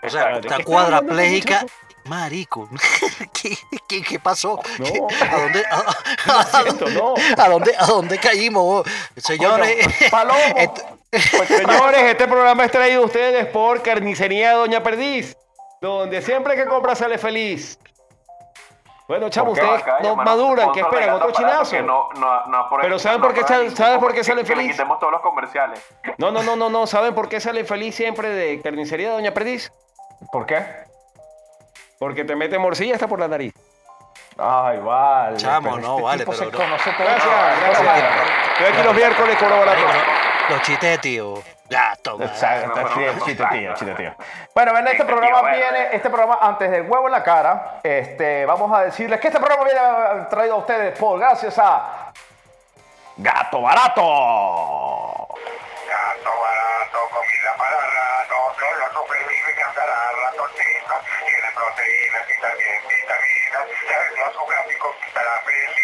[0.06, 1.66] O sea, ¿de está cuadraplégica.
[2.06, 2.68] Marico.
[3.34, 4.60] ¿Qué, qué, qué pasó?
[4.80, 5.08] No.
[5.32, 5.84] ¿A dónde, a,
[6.28, 7.14] Lo siento, no.
[7.42, 8.86] a dónde, a dónde caímos?
[9.16, 9.88] Señores.
[10.12, 10.40] Palomo.
[10.58, 10.82] Esto-
[11.48, 15.38] Señores, este programa es traído a ustedes por Carnicería Doña Perdiz,
[15.80, 17.78] donde siempre que compra sale feliz.
[19.08, 21.16] Bueno, chamo, ustedes Acá, no maduran, ¿qué sponsor de esperan?
[21.18, 21.72] ¿Otro chinazo?
[21.72, 24.44] que No, no, no Pero ¿saben no por qué sal- ¿saben por qué que- sale
[24.44, 24.72] que le feliz?
[24.72, 25.80] quitemos todos los comerciales.
[26.18, 26.88] No, no, no, no, no.
[26.88, 29.72] ¿Saben por qué sale feliz siempre de Carnicería Doña Perdiz?
[30.32, 30.66] ¿Por qué?
[32.00, 33.54] Porque te mete morcilla hasta por la nariz.
[34.38, 35.38] Ay, vale.
[35.38, 36.58] Chamo, pero no, este vale, tipo pero se no.
[36.64, 37.06] conoce todo.
[37.08, 38.04] Gracias, gracias.
[38.54, 39.82] Estoy aquí los miércoles con barato.
[40.50, 41.36] Los chistes tío.
[41.70, 42.18] Gato.
[42.18, 42.28] man.
[42.28, 44.14] Exacto, No, no, chiste, no, chiste, no, tío, chiste, tío.
[44.54, 45.58] Bueno, ven, este programa tío, bueno.
[45.58, 49.40] viene, este programa, antes del huevo en la cara, este, vamos a decirles que este
[49.40, 49.80] programa viene
[50.30, 52.12] traído a ustedes por, gracias a
[53.18, 54.02] Gato Barato.
[54.02, 55.28] Gato
[56.42, 59.06] barato, comida para rato, solo cada
[60.88, 61.26] ratoncito.
[61.26, 63.66] Tiene proteínas y también vitaminas.
[64.18, 65.84] Ya su gráfico estará feliz.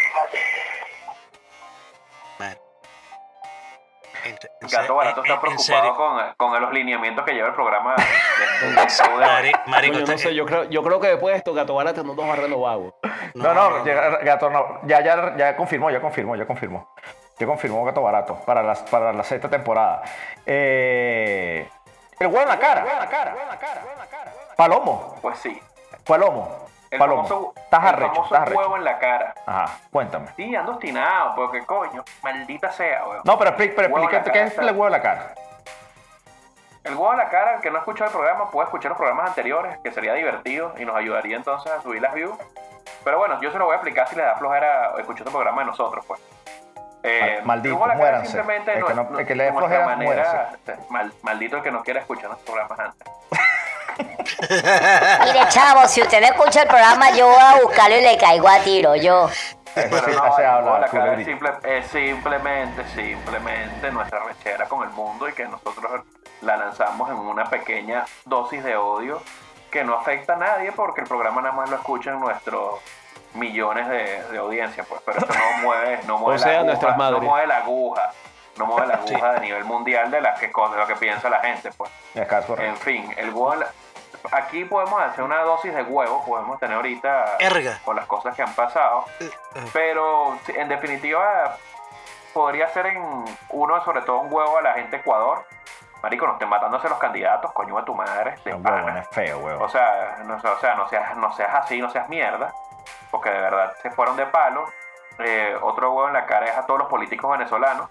[4.25, 7.53] En- en Gato Barato en- está en preocupado con, con los lineamientos que lleva el
[7.53, 8.89] programa de, de
[9.67, 12.13] Marico, no usted- sé, yo creo, yo creo que después de esto, Gato Barato no
[12.13, 12.79] nos va a renovar.
[13.33, 16.93] No, no, ya- Gato no, ya, ya, ya confirmó, ya confirmó, ya confirmó.
[17.39, 20.03] Ya confirmó Gato Barato para, las, para la sexta temporada.
[20.45, 21.69] Eh,
[22.19, 22.83] el huevo en la cara.
[24.59, 25.15] Palomo.
[25.21, 25.57] Pues sí.
[26.05, 26.49] Palomo.
[26.91, 27.23] El Palomo.
[27.25, 29.33] famoso, Estás el arrecho, famoso estás huevo en la cara.
[29.45, 30.27] Ajá, cuéntame.
[30.35, 33.21] Sí, ando obstinado, porque coño, maldita sea, weón.
[33.23, 35.33] No, pero pero explícate qué es el huevo en la cara.
[36.83, 38.97] El huevo en la cara, el que no ha escuchado el programa, puede escuchar los
[38.97, 42.37] programas anteriores, que sería divertido y nos ayudaría entonces a subir las views.
[43.05, 45.61] Pero bueno, yo se lo voy a explicar si les da flojera escuchar el programa
[45.61, 46.19] de nosotros, pues.
[47.01, 48.31] Mal- el malditos, huevo en la cara muéranse.
[48.33, 50.49] simplemente El que no- no- el que le dé flojera, manera-
[50.89, 53.07] mal- maldito el que no quiera escuchar los programas antes.
[53.99, 58.47] Mire, chavo, si usted no escucha el programa, yo voy a buscarlo y le caigo
[58.47, 59.29] a tiro, yo.
[59.75, 61.29] Pero Sí, no, así el habla, huevo en la Julio cara es, Brito.
[61.31, 66.01] simple- es simplemente, simplemente nuestra rechera con el mundo y que nosotros
[66.41, 69.21] la lanzamos en una pequeña dosis de odio
[69.69, 72.79] que no afecta a nadie porque el programa nada más lo escuchan nuestros
[73.35, 76.65] millones de, de audiencia, pues, pero esto no mueve, no mueve O sea, la aguja,
[76.67, 77.21] nuestras no madres.
[77.21, 78.11] mueve la aguja,
[78.57, 81.39] no mueve la aguja de nivel mundial de, las que, de lo que piensa la
[81.41, 81.91] gente, pues.
[82.15, 82.27] Es
[82.59, 83.67] En fin, el la-
[84.31, 87.79] aquí podemos hacer una dosis de huevo, podemos tener ahorita Erga.
[87.85, 89.05] por las cosas que han pasado.
[89.73, 91.55] Pero sí, en definitiva,
[92.33, 95.45] podría ser en uno, sobre todo un huevo a la gente de Ecuador.
[96.01, 98.35] Marico, no estén matándose los candidatos, coño a tu madre.
[98.45, 99.63] De No, huevón, es feo, huevón.
[99.63, 102.53] O sea, no, o sea no, seas, no seas así, no seas mierda.
[103.11, 104.65] Porque de verdad se fueron de palo.
[105.19, 107.89] Eh, otro huevo en la cara es a todos los políticos venezolanos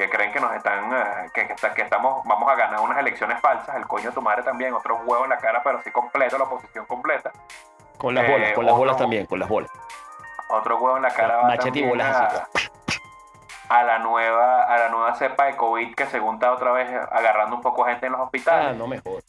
[0.00, 2.96] que creen que nos están, eh, que, que está- que estamos, vamos a ganar unas
[2.96, 3.76] elecciones falsas.
[3.76, 6.44] El coño de tu madre también, otro huevo en la cara, pero sí completo, la
[6.44, 7.30] oposición completa.
[7.98, 9.70] Con las Eh, bolas, con las bolas también, con las bolas.
[10.48, 12.68] Otro huevo en la cara va Machete y bolas a, así.
[13.68, 17.54] a la nueva a la nueva cepa de COVID que según está otra vez agarrando
[17.56, 18.76] un poco gente en los Ah, hospitales.
[18.78, 19.24] no me jodas.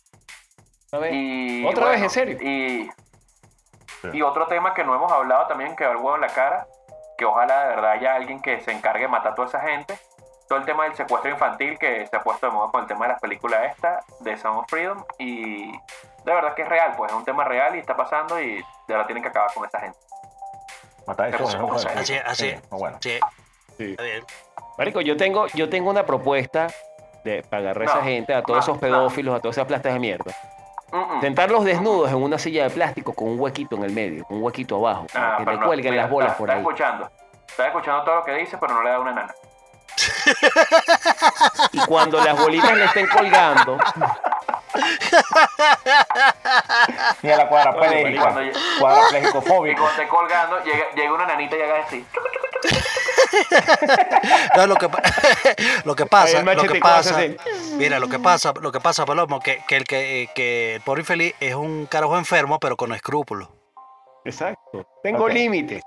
[0.94, 2.38] A ver, Y ¿Otra vez, en serio?
[2.42, 2.90] Y,
[4.14, 6.66] y otro tema que no hemos hablado también, que va el huevo en la cara,
[7.18, 10.00] que ojalá de verdad haya alguien que se encargue de matar a toda esa gente.
[10.52, 13.06] Todo el tema del secuestro infantil que se ha puesto de moda con el tema
[13.06, 15.78] de las películas esta, de Sound of Freedom, y de
[16.26, 19.06] verdad que es real, pues es un tema real y está pasando y de verdad
[19.06, 19.98] tienen que acabar con esa gente.
[21.08, 21.90] Mata eso, Así, no, bueno.
[21.96, 22.50] Así, así.
[22.50, 22.98] Sí, no, bueno.
[23.00, 23.18] Sí,
[23.78, 23.96] Sí.
[24.78, 26.68] Marico, yo tengo, yo tengo una propuesta
[27.24, 28.82] de para agarrar a esa No, gente, a todos no, esos no.
[28.82, 30.34] pedófilos, a todas esas plastas de mierda.
[31.22, 34.44] Sentarlos desnudos en una silla de plástico con un huequito en el medio, con un
[34.44, 36.62] huequito abajo, para Ah, que no, cuelguen mira, las bolas está- por está ahí.
[36.62, 37.10] escuchando.
[37.48, 39.34] Está escuchando todo lo que dice, pero no le da una nana.
[41.72, 43.78] Y cuando las bolitas le estén colgando,
[47.22, 48.22] Ni a la cuadraplégica.
[48.22, 52.06] cuando, y cuando esté colgando, llega, llega una nanita y haga así.
[54.56, 54.90] No, lo que,
[55.86, 57.18] lo que pasa, lo que pasa,
[57.78, 61.02] mira, lo que pasa, lo que pasa, Palomo, que, que el que, que el pobre
[61.02, 63.50] infeliz es un carajo enfermo, pero con escrúpulos.
[64.26, 64.86] Exacto.
[65.04, 65.32] Tengo Ok.
[65.34, 65.82] límites.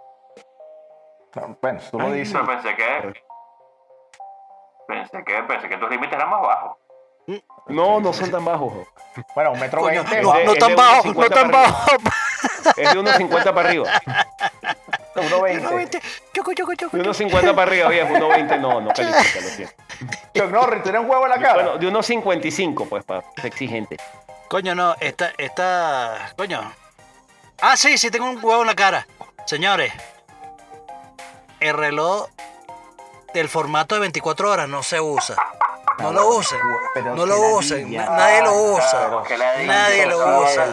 [1.36, 2.32] No, Bueno, tú lo dices.
[2.32, 3.24] Pero pensé que.
[4.86, 6.76] Pensé que, pensé que tus límites eran más bajos.
[7.68, 8.72] No, no son tan bajos.
[8.72, 8.86] jo.
[9.34, 10.20] Bueno, un metro Coño, veinte.
[10.22, 11.90] no, de- no es tan de bajo, 1.50 no tan para bajo.
[12.76, 13.88] Es de unos 50 para arriba.
[15.16, 16.00] Uno veinte.
[16.34, 18.08] Choco, choco, choco, De unos 50 para arriba, viejo.
[18.14, 19.74] 1.20 no, no califica, lo siento.
[20.34, 21.54] Chuck Norris, ¿tiene un huevo en la cara?
[21.54, 23.96] Bueno, de unos 55, pues, para ser exigente.
[24.48, 26.60] Coño, no, esta, esta, coño.
[27.62, 29.06] Ah, sí, sí, tengo un huevo en la cara.
[29.46, 29.92] Señores,
[31.60, 32.28] el reloj
[33.34, 35.36] del formato de 24 horas no se usa.
[35.98, 36.58] No lo usen,
[37.14, 39.10] no lo usen, nadie lo usa.
[39.64, 40.66] Nadie lo usa.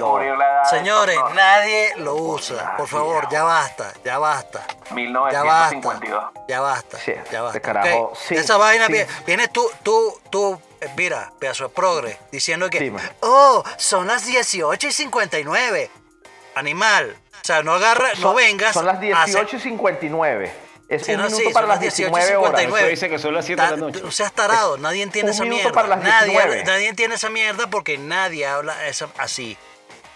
[0.68, 2.76] Señores, nadie lo usa.
[2.76, 4.66] Por favor, ya basta, ya basta.
[4.90, 6.24] Ya 1952.
[6.24, 6.98] basta, ya basta,
[7.32, 7.60] ya basta.
[7.60, 8.88] carajo, Esa vaina
[9.26, 12.92] viene, tú, tú, tú, eh, mira, pedazo de progre, diciendo que,
[13.22, 15.92] oh, son las 18 y 59.
[16.56, 18.74] Animal, o sea, no agarra, no vengas.
[18.74, 20.71] Son las a hacer- 18 y 59.
[20.92, 22.62] Es Sí, un no, minuto sí, para las las 18 y 19 horas.
[22.62, 22.80] 59.
[22.82, 24.02] Eso dice que son las 7 de la Ta- noche.
[24.04, 25.72] No seas tarado, nadie entiende un esa mierda.
[25.72, 26.64] para las nadie, 19.
[26.66, 29.58] nadie entiende esa mierda porque nadie habla esa- así.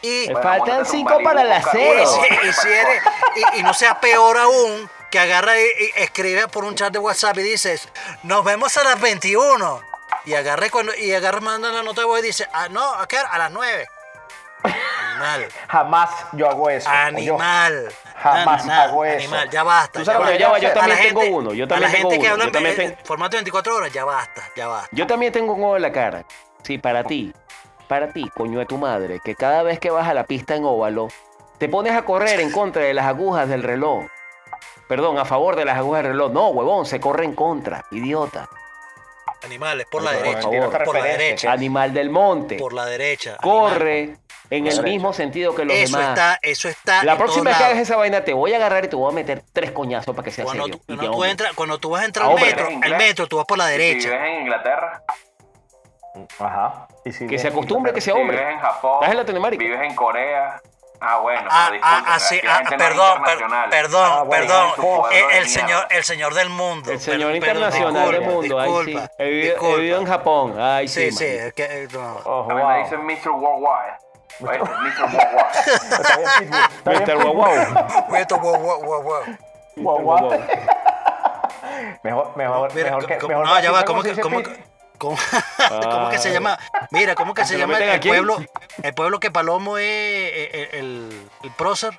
[0.01, 2.03] Y, Me faltan móntate un 5 Malibu para las con y 0.
[2.03, 2.25] carbón.
[2.43, 3.03] si, y si eres-
[3.55, 6.99] y- y no sea peor aún que agarra y, y escribe por un chat de
[6.99, 7.87] WhatsApp y dices,
[8.23, 9.81] nos vemos a las 21.
[10.25, 13.07] Y agarre cuando, y agarra manda la nota de voz y dice, ah, no, ¿a
[13.07, 13.17] qué?
[13.17, 13.87] A las 9.
[14.63, 15.47] Animal.
[15.69, 16.89] Jamás yo hago eso.
[16.89, 17.89] Animal.
[18.17, 19.17] Jamás hago eso.
[19.17, 19.99] Animal, ya basta.
[19.99, 21.53] Tú Ya sabes que ya va, yo también tengo gente, uno.
[21.53, 22.43] Yo a la también tengo gente que uno.
[22.43, 24.89] habla Yo en ten- formato de 24 horas, ya basta, ya basta.
[24.91, 26.25] yo también tengo un huevo en la cara.
[26.63, 27.33] Sí, para ti.
[27.87, 30.65] Para ti, coño de tu madre, que cada vez que vas a la pista en
[30.65, 31.07] óvalo,
[31.59, 34.05] te pones a correr en contra de las agujas del reloj.
[34.89, 36.31] Perdón, a favor de las agujas del reloj.
[36.31, 38.49] No, huevón, se corre en contra, idiota.
[39.43, 40.41] Animales, por la Por derecha.
[40.41, 40.83] favor.
[40.85, 41.51] Por la derecha.
[41.51, 42.55] Animal del monte.
[42.57, 43.37] Por la derecha.
[43.39, 44.17] animal.
[44.51, 46.09] En el mismo sentido que los Eso demás.
[46.17, 47.03] está, eso está.
[47.03, 49.11] La en próxima vez que hagas esa vaina te voy a agarrar y te voy
[49.11, 50.79] a meter tres coñazos para que sea Cuando, serio.
[50.85, 52.97] tú, Y cuando tú entras- cuando tú vas a entrar Ah, al metro, ¿eres al
[52.97, 54.09] metro, tú vas por la Si derecha.
[54.09, 55.01] vives en Inglaterra,
[56.39, 56.87] Ajá.
[57.03, 58.37] Y si Que se acostumbre, que sea si hombre.
[58.37, 59.63] vives en Japón, Estás en Latinoamérica.
[59.63, 60.61] vives en Corea.
[61.01, 63.37] Ah, bueno, Ah, ah, ah, sí, ah, perdón, per-
[63.69, 65.05] perdón, Ah, bueno, perdón.
[65.11, 66.89] Eh, de el señor, el señor del mundo.
[66.89, 68.59] El señor Per- perdón, internacional del disculpa, mundo.
[68.59, 69.09] Ay, sí.
[69.19, 69.75] He vivido, he disculpa.
[69.75, 70.55] vivido en Japón.
[70.57, 71.11] Ay, sí.
[71.11, 72.17] Sí, sí, que, eh, no.
[72.23, 72.69] Oh, A mí wow.
[72.71, 73.31] me dicen Mr.
[73.31, 73.97] Worldwide.
[74.41, 75.05] Oye, Mr.
[76.77, 77.23] Está bien, Mr.
[77.23, 77.43] Wow
[79.77, 80.31] Wow.
[82.03, 83.17] Mejor, mejor, Mira, mejor que.
[83.17, 84.41] ¿cómo- Mejor no, ya va, ¿cómo se que, cómo,
[84.97, 85.17] cómo-
[85.91, 86.57] cómo que se llama?
[86.91, 88.07] Mira, ¿cómo que se ¿Se llama el, el aquí?
[88.07, 88.37] pueblo?
[88.81, 91.97] El pueblo que Palomo es eh, eh, el, el prócer.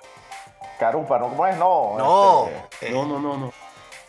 [0.79, 1.29] Carupa, ¿no?
[1.29, 1.57] ¿Cómo es?
[1.57, 1.95] No.
[1.99, 3.53] No, este, eh, No, no, no, no.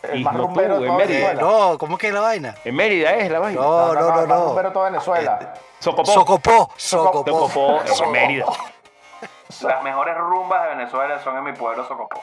[0.02, 1.28] El y más no rumbero tú, de en Mérida.
[1.28, 1.42] Venezuela.
[1.42, 2.54] no, ¿cómo que es la vaina?
[2.64, 3.60] En Mérida es la vaina.
[3.60, 4.44] No, no, no, más no.
[4.46, 5.54] rumbero de toda Venezuela.
[5.80, 6.04] Socopó.
[6.12, 7.30] Socopó, Socopó.
[7.30, 8.46] Socopó, en Mérida.
[9.62, 12.20] Las mejores rumbas de Venezuela son en mi pueblo Socopó.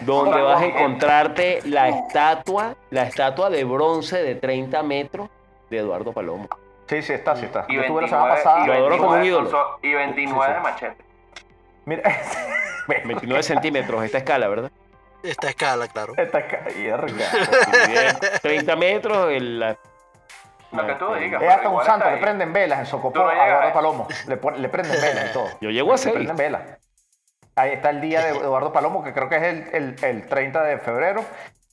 [0.00, 5.28] Donde vas a encontrarte la estatua, la estatua de bronce de 30 metros
[5.68, 6.48] de Eduardo Palomo.
[6.88, 7.66] Sí, sí está, sí está.
[7.68, 8.64] Y Yo estuve la semana 29, pasada.
[8.64, 9.78] y Lo adoro como un 29 ídolo.
[9.82, 10.54] y 29 Sí, sí.
[10.54, 11.04] de machete.
[11.84, 12.02] Mira.
[13.04, 14.70] 29 centímetros, esta escala, ¿verdad?
[15.22, 16.14] Esta escala, claro.
[16.16, 16.40] Esta.
[16.70, 19.76] Y mide 30 metros, el, la-
[20.72, 21.42] Lo que tú digas.
[21.42, 24.08] Es hasta un santo, le prenden velas en Socopó no a a- Palomo.
[24.26, 25.48] Le, le prenden velas y todo.
[25.60, 26.14] Yo llego a Le 6.
[26.14, 26.62] prenden velas.
[27.56, 30.62] Ahí está el día de Eduardo Palomo, que creo que es el, el, el 30
[30.62, 31.24] de febrero.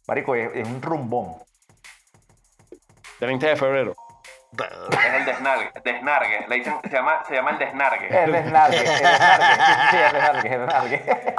[0.08, 1.36] Marico, es, es un rumbón.
[3.20, 3.96] 30 de febrero.
[4.58, 5.72] Es el desnargue.
[5.84, 6.46] desnargue.
[6.48, 8.08] Le dicen, se, llama, se llama el desnargue.
[8.08, 9.46] Es desnargue, es desnargue.
[9.92, 11.36] Sí, es desnargue, es desnargue.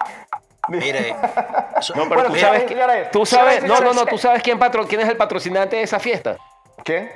[0.68, 1.12] Mire,
[1.94, 4.86] No, pero Bueno, tú mira, sabes, tú sabes, no, no, no, tú sabes quién, patro,
[4.86, 6.36] quién es el patrocinante de esa fiesta.
[6.84, 7.10] ¿Quién?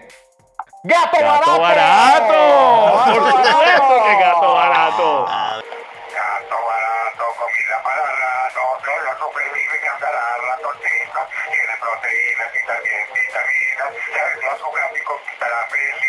[0.84, 1.60] ¡Gato, ¡Gato barato!
[1.60, 3.04] barato!
[3.04, 5.26] ¡Por supuesto que gato barato!
[5.26, 11.18] Gato barato, comida para rato, solo supervive y andará ratotito.
[11.50, 13.90] Tiene proteínas y también vitaminas.
[14.10, 16.02] Sabe los gráficos para feliz.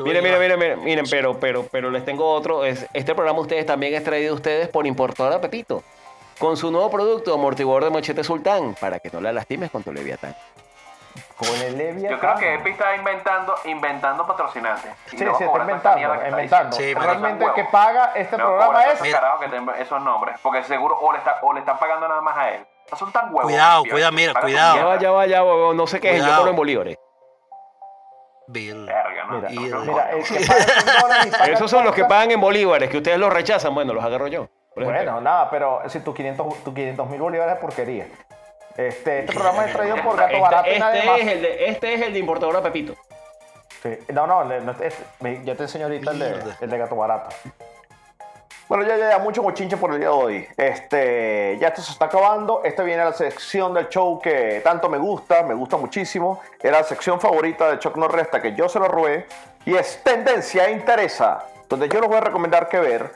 [0.00, 2.64] Miren, miren, miren, miren, miren, pero, pero, pero les tengo otro.
[2.64, 5.82] Es, este programa ustedes también es traído a ustedes por Importadora Pepito.
[6.38, 9.92] Con su nuevo producto, amortiguador de mochete sultán, para que no la lastimes con tu
[9.92, 10.36] leviatán.
[11.36, 12.10] Con el Leviathan.
[12.10, 14.92] Yo creo que Epi está inventando, inventando patrocinantes.
[15.06, 16.76] Y Sí, sí, está cobrar inventando, mierda que está inventando.
[16.76, 17.04] Sí, diciendo.
[17.04, 18.94] Realmente el que paga este programa cobrar es...
[18.94, 20.36] esos carajos que tienen esos nombres.
[20.42, 22.66] Porque seguro o le, está, o le están pagando nada más a él.
[22.96, 23.42] Son tan huevos.
[23.42, 24.76] Cuidado, tío, cuidado, mira, su cuidado.
[24.76, 26.38] Ya va, ya va, ya va, no sé qué es, yo Cuidado.
[26.38, 26.98] cobro en bolívares.
[28.48, 28.86] Bill.
[28.86, 29.36] Verga, ¿no?
[29.36, 32.30] Mira, Y- mira, el que paga 100 dólares y paga Esos son los que pagan
[32.32, 33.74] en bolívares, que ustedes los rechazan.
[33.74, 34.48] Bueno, los agarro yo.
[34.74, 38.06] Bueno, nada, pero si tus 500 tu 500 mil bolívares es porquería.
[38.76, 41.20] Este, este programa es traído por Gato Barato y este, nadie este más.
[41.20, 42.94] es el de, este es el de importadora Pepito.
[43.82, 43.90] Sí.
[44.12, 46.94] No, no, le- no, es- me- yo te enseño ahorita el de, el de Gato
[46.96, 47.34] Barato.
[48.68, 50.48] Bueno, ya, ya, mucho cochinche por el día de hoy.
[50.54, 52.60] Este, ya esto se está acabando.
[52.62, 56.42] Esta viene la sección del show que tanto me gusta, me gusta muchísimo.
[56.60, 59.26] Era la sección favorita de Chuck Norris hasta que yo se lo robé.
[59.64, 63.10] Y es Tendencia e Interesa, donde yo les voy a recomendar que ver.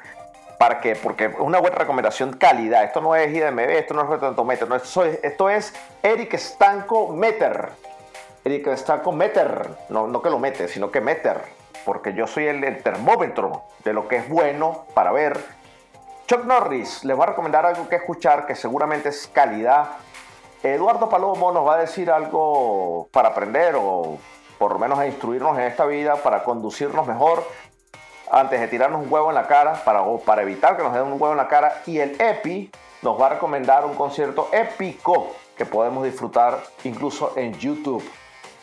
[0.59, 0.97] ¿Para qué?
[0.97, 2.85] Porque es una buena recomendación calidad.
[2.85, 4.67] Esto no es IDMB, esto no es Retantometer.
[4.67, 7.73] No, esto, es, esto es Eric Stanco Meter.
[8.43, 9.69] Eric Stanco Meter.
[9.91, 11.62] No, no que lo mete, sino que meter.
[11.85, 15.39] Porque yo soy el, el termómetro de lo que es bueno para ver.
[16.26, 19.91] Chuck Norris, les voy a recomendar algo que escuchar que seguramente es calidad.
[20.62, 24.18] Eduardo Palomo nos va a decir algo para aprender o
[24.59, 27.45] por lo menos a instruirnos en esta vida para conducirnos mejor
[28.30, 31.03] antes de tirarnos un huevo en la cara para, o para evitar que nos den
[31.03, 31.83] un huevo en la cara.
[31.87, 32.70] Y el EPI
[33.03, 38.03] nos va a recomendar un concierto épico que podemos disfrutar incluso en YouTube.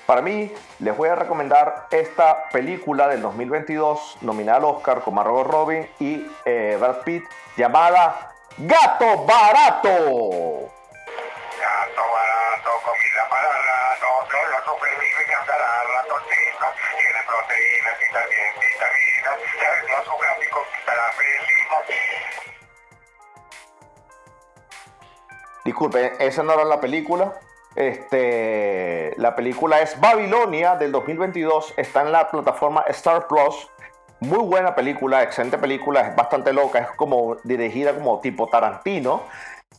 [0.10, 5.45] Para mí, les voy a recomendar esta película del 2022, nominada al Oscar con Margot
[5.45, 9.91] Robin y eh, Brad Pitt, llamada Gato Barato.
[11.62, 16.66] Gato barato, comida para rato, solo supervive que andará ratoncito.
[16.97, 19.38] Tiene proteínas y también vitaminas.
[19.62, 21.49] Ya vendió su gráfico estará feliz.
[25.66, 27.39] Disculpe, esa no era la película.
[27.80, 31.75] Este, la película es Babilonia del 2022.
[31.77, 33.69] Está en la plataforma Star Plus.
[34.19, 36.01] Muy buena película, excelente película.
[36.01, 36.80] Es bastante loca.
[36.80, 39.23] Es como dirigida como tipo Tarantino.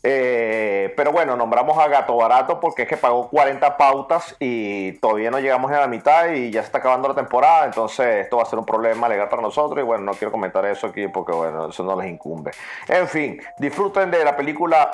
[0.03, 5.31] Eh, pero bueno, nombramos a Gato Barato porque es que pagó 40 pautas y todavía
[5.31, 7.67] no llegamos a la mitad y ya se está acabando la temporada.
[7.67, 9.79] Entonces, esto va a ser un problema legal para nosotros.
[9.79, 12.53] Y bueno, no quiero comentar eso aquí porque, bueno, eso no les incumbe.
[12.89, 14.91] En fin, disfruten de la película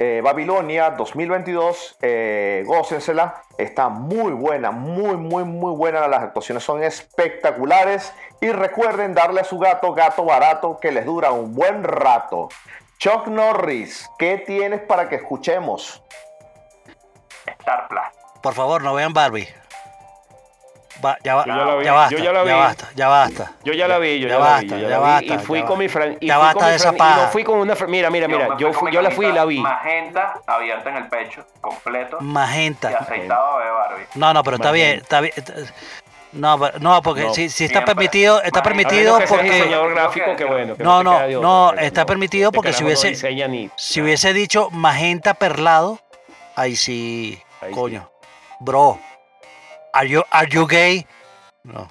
[0.00, 6.84] eh, Babilonia 2022, eh, gócensela, está muy buena, muy, muy, muy buena, las actuaciones son
[6.84, 12.48] espectaculares y recuerden darle a su gato gato barato que les dura un buen rato.
[12.98, 16.00] Chuck Norris, ¿qué tienes para que escuchemos?
[17.46, 18.02] Star Plus.
[18.40, 19.48] Por favor, no vean Barbie.
[21.04, 22.50] Va- ya, va- Yo ya la vi, ya basta, yo ya la vi.
[22.52, 23.52] basta, ya basta.
[23.62, 25.02] Yo ya la vi, yo Ya ya, basta, la vi, yo ya vi.
[25.04, 25.98] basta, y fui ya con mi basta.
[26.00, 27.16] fran, y Ya fui basta con de mi esa y paja.
[27.22, 29.44] no fui con una mira, mira, mira, me yo fui yo la fui y la
[29.44, 29.60] vi.
[29.60, 32.18] Magenta abierta en el pecho, completo.
[32.20, 32.88] Y Magenta.
[32.88, 34.04] aceitado de Barbie.
[34.16, 35.32] No, no, pero está bien, está bien.
[36.32, 37.32] No, pero- no, porque No.
[37.34, 37.94] si, si está Siempre.
[37.94, 40.76] permitido, está permitido porque diseñador gráfico, que bueno.
[40.76, 44.68] que No, no, no, está permitido este porque si no hubiese- ni- si hubiese dicho
[44.70, 46.00] magenta perlado,
[46.54, 47.74] ahí sí, Ahí sí.
[47.74, 48.10] coño.
[48.60, 48.98] Bro,
[49.92, 51.06] are you, are you gay?
[51.64, 51.88] No.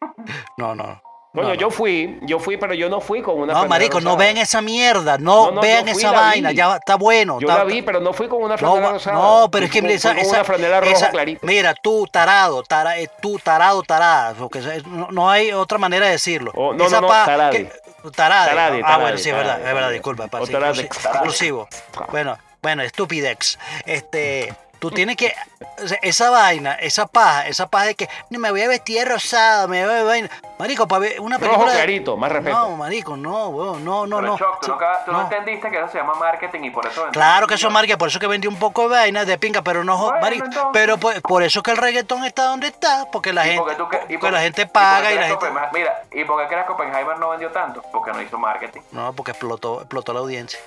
[0.58, 1.00] No, no.
[1.34, 4.10] Coño, no, yo fui, yo fui, pero yo no fui con una No, marico, no
[4.10, 4.16] rosada.
[4.24, 6.54] vean esa mierda, no, No, no, vean esa vaina, vi.
[6.56, 7.40] ya está bueno.
[7.40, 9.16] Yo está- la vi, pero no fui con una No, franela rosada.
[9.16, 11.44] no, pero es que esa, fui con esa- una franela roja esa- clarita.
[11.44, 16.12] mira, tú tarado, tara, eh, tú tarado, tarada, porque no, no hay otra manera de
[16.12, 16.52] decirlo.
[16.54, 17.68] Oh, no, Esa no, no, pa- tarade.
[17.68, 18.50] que- tarade.
[18.50, 20.84] Tarade, ah, bueno, sí, es verdad, es verdad, disculpa, tarade.
[20.88, 21.68] inclusi- inclusivo.
[22.12, 23.58] Bueno, bueno, estupidex.
[23.86, 24.54] Este,
[24.88, 25.34] tú tienes que
[25.82, 29.04] o sea, esa vaina, esa paja, esa paja de que me voy a vestir de
[29.06, 30.30] rosado, me voy a vaina.
[30.58, 32.56] Marico, para ver una película Rojo de- clarito, más respeto.
[32.56, 34.38] No, marico, no, weón, no, no, Pero no.
[34.38, 35.24] Choc, tú, no, acabas- tú no no.
[35.24, 37.06] entendiste que eso se llama marketing y por eso...
[37.12, 39.62] Claro que eso es marca, por eso que vendí un poco de vaina de pinga,
[39.62, 40.70] pero no, Bueno, marico, entonces.
[40.72, 43.76] pero por, por eso que el reggaetón está donde está, porque la ¿Y gente, porque
[43.76, 46.48] tú que- y porque por- la gente paga y la gente, Mira, ¿y por qué
[46.48, 47.82] crees que Oppenheimer no vendió tanto?
[47.92, 48.80] Porque no hizo marketing.
[48.92, 50.60] no, porque explotó, explotó la audiencia.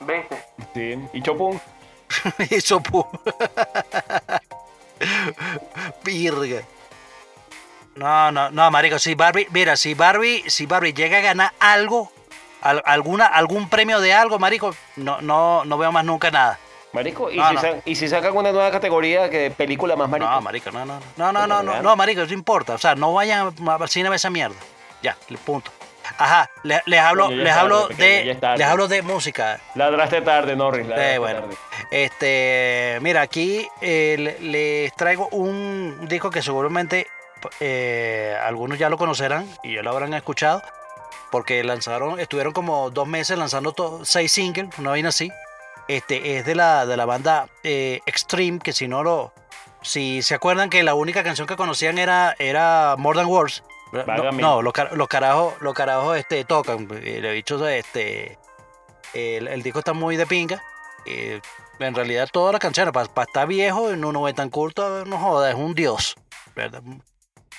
[0.00, 0.42] ¿Viste?
[0.74, 0.98] Sí.
[1.12, 1.60] Y Chopun.
[2.50, 3.06] Hizo pu.
[6.04, 6.62] Virga.
[7.94, 12.10] No, no, no, marico, si Barbie, mira, si Barbie, si Barbie llega a ganar algo,
[12.62, 16.58] al- alguna, algún premio de algo, marico, no, no, no veo más nunca nada.
[16.94, 17.60] Marico, y, No, si no.
[17.60, 20.30] sa- y si sacan una nueva categoría que película más marico.
[20.30, 22.74] No, marico, no, no, no, no, no, no, no, marico, eso importa.
[22.74, 24.56] O sea, no vayan al cine a ver esa mierda.
[25.02, 25.70] Ya, punto.
[26.18, 29.60] Ajá, le- les hablo, les es hablo tarde, de, les hablo de música.
[29.74, 30.86] Ladraste tarde, Norris.
[30.86, 31.54] ladraste Eh, bueno, tarde.
[31.90, 37.06] este, mira, aquí eh, le- les traigo un disco que seguramente
[37.60, 40.62] eh, algunos ya lo conocerán y ya lo habrán escuchado,
[41.30, 45.30] porque lanzaron, estuvieron como dos meses lanzando to- seis singles, una vaina así.
[45.88, 49.32] Este es de la, de la banda eh, Extreme, que si no lo,
[49.82, 53.64] si se acuerdan que la única canción que conocían era, era More Than Words.
[53.92, 56.88] No, no, los, car- los carajos, los carajos este, tocan.
[57.02, 58.38] eh, Le dicho, este,
[59.14, 60.62] el, el disco está muy de pinga.
[61.06, 61.40] eh,
[61.78, 65.50] en realidad todas las canciones, para estar viejo, en uno es tan corto, no joda,
[65.50, 66.14] es un dios.
[66.54, 66.82] ¿verdad?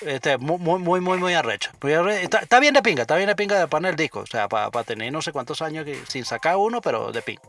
[0.00, 1.70] Este, muy, muy, muy, muy, arrecho.
[1.82, 4.20] Muy Está, está bien de pinga, está bien de pinga de pana el disco.
[4.20, 7.42] O sea, para tener no sé cuántos años que- sin sacar uno, pero de pinga.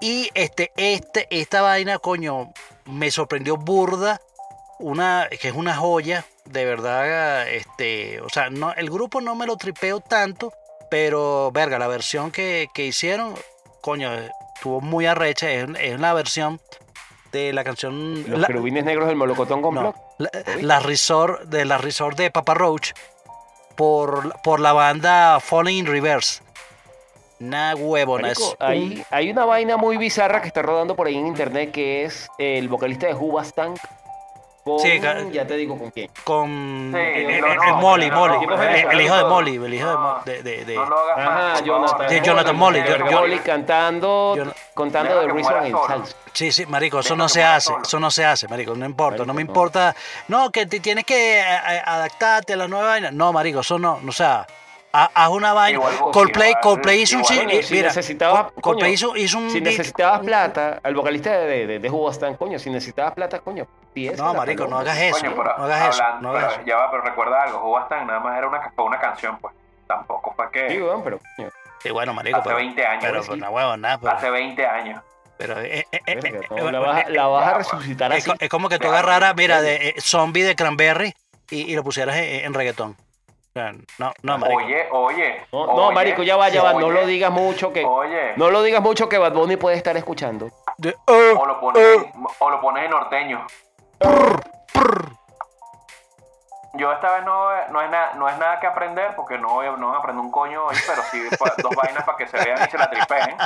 [0.00, 2.52] Y este, este, esta vaina, coño,
[2.86, 4.20] me sorprendió burda.
[4.78, 7.48] Una, que es una joya, de verdad.
[7.48, 10.52] Este, o sea, no, el grupo no me lo tripeo tanto,
[10.90, 13.34] pero verga, la versión que, que hicieron,
[13.80, 14.10] coño,
[14.54, 15.50] estuvo muy arrecha.
[15.50, 16.60] Es, es la versión
[17.32, 18.24] de la canción.
[18.30, 20.30] Los la- querubines negros del molocotón con no, la,
[20.60, 22.92] la resort de la resort de Papa Roach
[23.76, 26.42] por, por la banda Falling in Reverse.
[27.38, 28.28] Una huevona.
[28.28, 32.04] Marico, hay, hay una vaina muy bizarra que está rodando por ahí en internet que
[32.04, 33.78] es el vocalista de Hubastank
[34.66, 35.00] con, Sí,
[35.32, 36.10] ya te digo con quién.
[36.24, 39.54] con Sí, el, el- no, el no, Molly, no, Molly, no, el, hijo de Molly,
[39.54, 42.08] el hijo de, de, de- Ajá, Jonathan.
[42.08, 44.44] De Jonathan Molly, Molly cantando, yo
[44.74, 45.86] contando de Reason solo.
[45.86, 46.16] Salsa.
[46.32, 49.32] Sí, sí, marico, eso no se hace, eso no se hace, marico, no importa, no
[49.32, 49.52] me Marico, no.
[49.52, 49.94] importa,
[50.26, 53.78] no, que te tienes que a- a- adaptarte a la nueva vaina, no, marico, eso
[53.78, 54.46] no, o sea,
[54.92, 55.80] haz una vaina,
[56.12, 57.38] Coldplay, Coldplay hizo un, igual.
[57.38, 60.26] sí, Coño, si mira, necesitabas, Col- Coldplay coño, hizo, hizo un Si beat- necesitabas un-
[60.26, 63.66] plata, al vocalista de, de, de coño, si necesitabas plata, coño,
[64.16, 66.66] No, marico, no hagas eso, Coño, no hagas eso, hablando- no hagas pero eso.
[66.66, 69.54] ya va, pero recuerda algo, Hubastan nada más era una, fue una canción, pues.
[69.86, 71.50] Tampoco fue que Sí, weón, pero coño,
[71.82, 73.04] Sí, bueno, marico, hace pero, 20 años.
[73.04, 73.30] pero, sí.
[73.36, 75.02] no huevo, nada, pero, hace 20 años.
[75.38, 78.36] pero, eh, eh, eh, la vas, a- la vas a ya, resucitar es, así.
[78.40, 81.14] es como que tú agarraras, mira, de zombie de Cranberry
[81.50, 82.96] y, y lo pusieras en, en reggaetón.
[83.98, 84.58] No, no, marico.
[84.62, 85.46] Oye, oye.
[85.52, 87.84] No, no, oye, marico, ya va, ya va, no lo digas mucho que...
[87.84, 90.50] Oye, No lo digas mucho que Bad Bunny puede estar escuchando.
[90.76, 91.82] De- eh, o, lo pones,
[92.38, 93.46] o lo pones en norteño.
[96.74, 99.66] Yo esta vez no, no, es nada, no es nada que aprender, porque no, voy
[99.66, 101.22] a- no van a aprender un coño hoy, pero sí
[101.62, 103.36] dos vainas para que se vean y se la tripeen.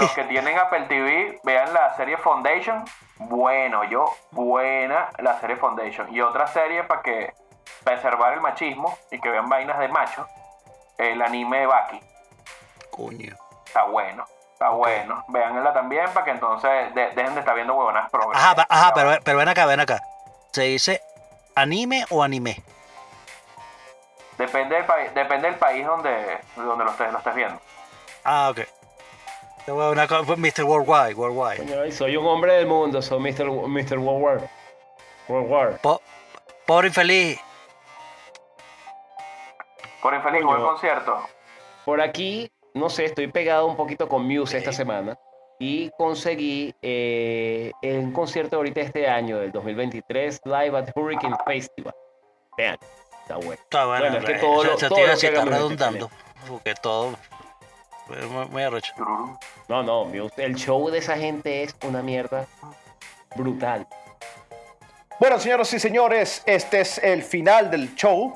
[0.00, 2.84] Los que tienen Apple TV, vean la serie Foundation.
[3.16, 6.12] Bueno, yo, buena la serie Foundation.
[6.14, 7.32] Y otra serie para que
[7.84, 10.26] preservar el machismo y que vean vainas de macho.
[10.98, 12.00] El anime de Baki.
[12.90, 13.34] Coño.
[13.66, 15.24] Está bueno, está bueno.
[15.28, 18.38] Veanla también para que entonces de- dejen de estar viendo huevonas progres.
[18.40, 20.00] Ajá, ajá, pero, pero ven acá, ven acá.
[20.52, 21.00] ¿Se dice
[21.56, 22.62] anime o anime?
[24.38, 27.60] Depende del país, depende del país donde, donde lo estés, lo estés viendo.
[28.24, 28.60] Ah, ok.
[29.66, 30.06] Una
[30.36, 30.64] Mr.
[30.64, 31.90] Worldwide, Worldwide.
[31.92, 33.46] Soy un hombre del mundo, soy Mr.
[33.50, 33.98] Mr.
[33.98, 34.50] World War.
[35.28, 35.78] World War.
[35.80, 36.02] Po-
[36.66, 37.38] pobre infeliz.
[40.02, 41.18] Por infeliz, buen concierto.
[41.86, 45.18] Por aquí, no sé, estoy pegado un poquito con Muse esta semana
[45.58, 51.94] y conseguí eh, un concierto ahorita este año, del 2023, Live at Hurricane Festival.
[52.58, 52.76] Vean,
[53.22, 53.52] está bueno.
[53.54, 54.00] Está bueno.
[54.10, 56.10] Bueno, es que eh, todo lo- se todo lo que está redundando.
[56.46, 57.16] Porque todo.
[58.10, 58.82] Es Muy, muy.
[58.96, 59.38] Tururú.
[59.68, 62.46] No, no, el show de esa gente es una mierda
[63.34, 63.86] brutal.
[65.18, 68.34] Bueno, señoras y señores, este es el final del show.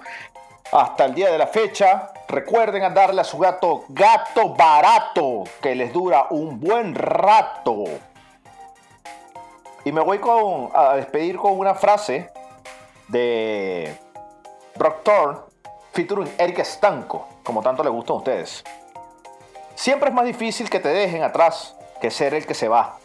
[0.71, 5.93] Hasta el día de la fecha, recuerden darle a su gato gato barato, que les
[5.93, 7.85] dura un buen rato.
[9.85, 12.31] Y me voy con, a despedir con una frase
[13.09, 13.97] de
[14.77, 15.39] Brock Thorne,
[15.93, 18.65] featuring Eric Stanco, como tanto le gustan a ustedes.
[19.79, 22.97] Siempre es más difícil que te dejen atrás que ser el que se va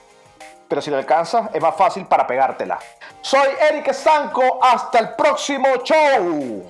[0.67, 2.79] pero si lo alcanzas es más fácil para pegártela.
[3.21, 6.63] Soy Eric Estanco, hasta el próximo show.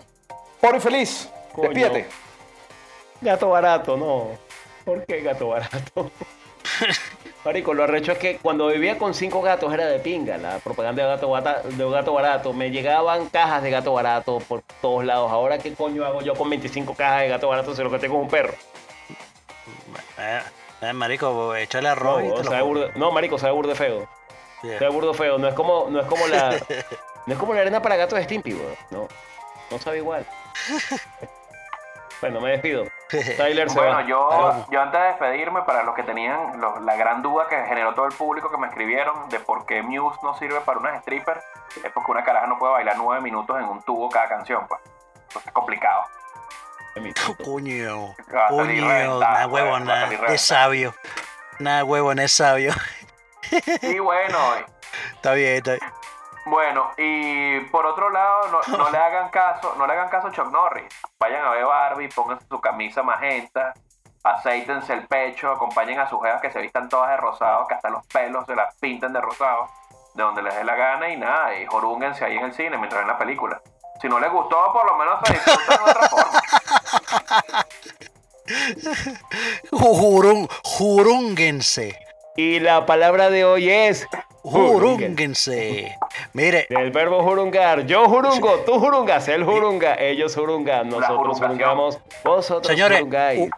[0.60, 1.70] Por y feliz, Coño.
[1.70, 2.10] despídete.
[3.22, 4.32] Gato barato, no.
[4.84, 6.12] ¿Por qué gato barato?
[7.46, 10.38] Marico, lo arrecho es que cuando vivía con cinco gatos era de pinga.
[10.38, 12.52] La propaganda de gato, bata- de gato barato.
[12.52, 15.32] Me llegaban cajas de gato barato por todos lados.
[15.32, 18.18] Ahora, ¿qué coño hago yo con 25 cajas de gato barato si lo que tengo
[18.18, 18.54] es un perro?
[20.18, 20.42] Eh,
[20.82, 24.08] eh, marico, échale No, arroz sabe no, marico, sabe burde feo.
[24.64, 24.80] Yeah.
[24.80, 25.38] Sabe burdo feo.
[25.38, 26.52] No es como, no es como la.
[27.26, 28.76] no es como la arena para gatos de Stimpy, weón.
[28.92, 29.08] No.
[29.72, 30.26] No sabe igual.
[32.22, 32.86] bueno, me despido.
[33.38, 34.02] Tyler se Bueno, va.
[34.04, 37.94] yo, yo antes de despedirme, para los que tenían los- la gran duda que generó
[37.94, 41.44] todo el público que me escribieron de por qué Muse no sirve para unas strippers,
[41.84, 44.80] es porque una caraja no puede bailar nueve minutos en un tubo cada canción, pues.
[45.28, 46.04] Entonces es complicado.
[47.44, 48.16] Coño,
[48.50, 50.10] coño, nada huevo, nada.
[50.28, 50.94] Es sabio.
[51.60, 52.74] Nada huevo, no es sabio.
[53.82, 54.38] Y bueno,
[55.16, 55.94] Está bien, está bien.
[56.46, 60.32] Bueno, y por otro lado, no, no le hagan caso, no le hagan caso a
[60.32, 60.94] Chuck Norris.
[61.18, 63.74] Vayan a ver Barbie, pónganse su camisa magenta,
[64.24, 67.90] aceítense el pecho, acompañen a sus jevas que se vistan todas de rosado, que hasta
[67.90, 69.70] los pelos se las pinten de rosado,
[70.14, 73.00] de donde les dé la gana y nada, y jorúnguense ahí en el cine mientras
[73.00, 73.62] ven la película.
[74.02, 76.42] Si no les gustó, por lo menos se disfrutan de otra forma.
[79.72, 81.98] Jurún, jurúnguense.
[82.36, 84.06] Y la palabra de hoy es.
[84.42, 85.98] Jurúnguense.
[86.34, 87.86] Mire, Del verbo jurungar.
[87.86, 93.50] Yo jurungo, tú jurungas, él jurunga, ellos jurungan, nosotros jurungamos, vosotros Señores, jurungáis.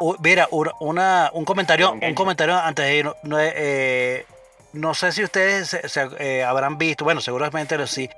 [0.00, 3.12] u- u- mira, una- una, un comentario, un comentario antes de ir.
[3.24, 4.24] No, eh,
[4.72, 8.08] no sé si ustedes se, se, eh, habrán visto, bueno, seguramente lo sí,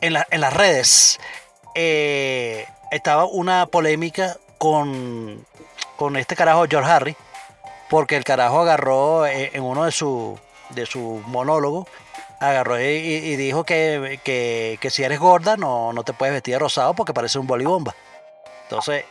[0.00, 1.18] en, la- en las redes
[1.74, 5.44] eh, estaba una polémica con,
[5.96, 7.16] con este carajo George Harry,
[7.90, 10.38] porque el carajo agarró eh, en uno de sus
[10.70, 11.86] de su monólogos,
[12.40, 12.84] agarró y,
[13.36, 17.14] dijo que, que- que si eres gorda no, no te puedes vestir de rosado porque
[17.14, 17.94] parece un bolibomba.
[18.64, 19.04] Entonces,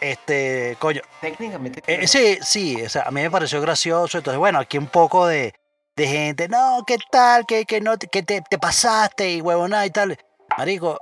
[0.00, 1.82] este, coño, Técnicamente.
[1.86, 4.16] eh, sí, sí, o sea, a mí me pareció gracioso.
[4.18, 5.54] Entonces, bueno, aquí un poco de,
[5.96, 7.44] de gente, no, ¿qué tal?
[7.46, 10.18] Que, no, te- que te, te pasaste y huevona y tal.
[10.56, 10.98] Marico,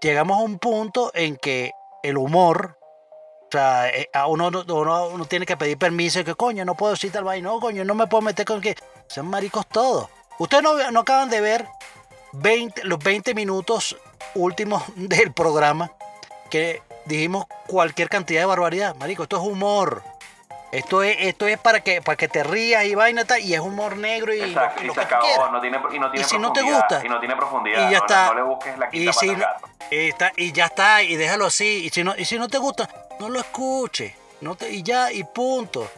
[0.00, 1.72] llegamos a un punto en que
[2.02, 2.78] el humor,
[3.42, 6.74] o sea, eh, uno, no- uno, uno tiene que pedir permiso y que, coño, no
[6.76, 8.74] puedo decir tal vaina, no, coño, no me puedo meter con que
[9.08, 10.08] sean maricos todos.
[10.38, 11.66] Ustedes no, no acaban de ver
[12.32, 13.96] 20, los 20 minutos
[14.34, 15.92] últimos del programa
[16.50, 18.94] que dijimos cualquier cantidad de barbaridad.
[18.96, 20.02] Marico, esto es humor.
[20.72, 23.60] Esto es, esto es para que, para que te rías y vaina tal, y es
[23.60, 25.52] humor negro y Exacto, lo, y lo se que tú acabó, quieras.
[25.52, 27.98] no tiene, y no tiene si no te gusta, y no tiene profundidad, y ya
[27.98, 28.26] no, está.
[28.26, 29.68] no le busques la Y quinta si pata al no- gato.
[29.90, 31.86] y, está- y ya está, y déjalo así.
[31.86, 32.88] Y si no, y si no te gusta,
[33.20, 34.12] no lo escuches.
[34.40, 35.88] No te, y ya, y punto.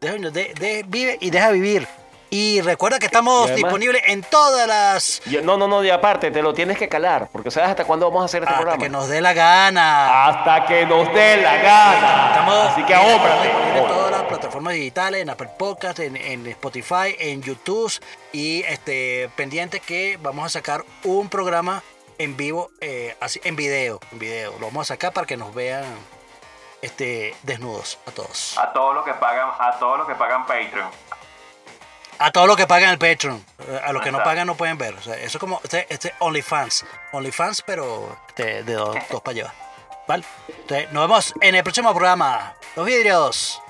[0.00, 1.88] Deja- de- de- vive y deja vivir.
[2.30, 5.22] Y recuerda que estamos Y además- disponibles en todas las.
[5.24, 8.06] Yo- no, no, no, y aparte, te lo tienes que calar, porque sabes hasta cuándo
[8.06, 8.82] vamos a hacer este Hasta programa.
[8.84, 10.26] que nos dé la gana.
[10.26, 12.26] Hasta que nos dé la gana.
[12.30, 14.17] Estamos Así que estamos
[14.48, 17.92] en plataformas digitales, en Apple Podcast, en, en Spotify, en YouTube
[18.32, 21.82] y este pendiente que vamos a sacar un programa
[22.16, 24.52] en vivo, eh, así, en video, en video.
[24.58, 25.84] Lo vamos a sacar para que nos vean
[26.80, 28.56] este desnudos a todos.
[28.58, 30.90] A todos los que pagan, a todos los que pagan Patreon.
[32.18, 33.44] A todos los que pagan el Patreon.
[33.68, 34.94] eh, A los que no pagan no pueden ver.
[34.94, 36.86] O sea, eso es como este, este OnlyFans.
[37.12, 39.52] OnlyFans, pero este, de dos, dos para llevar.
[40.08, 40.24] ¿Vale?
[40.48, 42.54] Entonces, nos vemos en el próximo programa.
[42.74, 43.60] Los vidrios.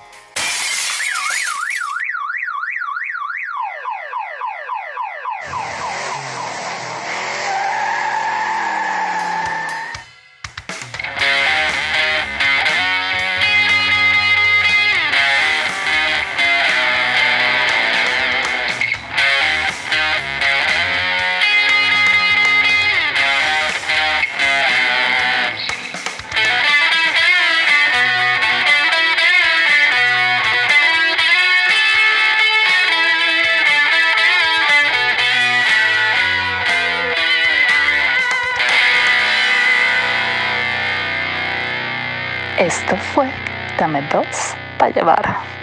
[43.78, 45.57] Dame dos para llevar.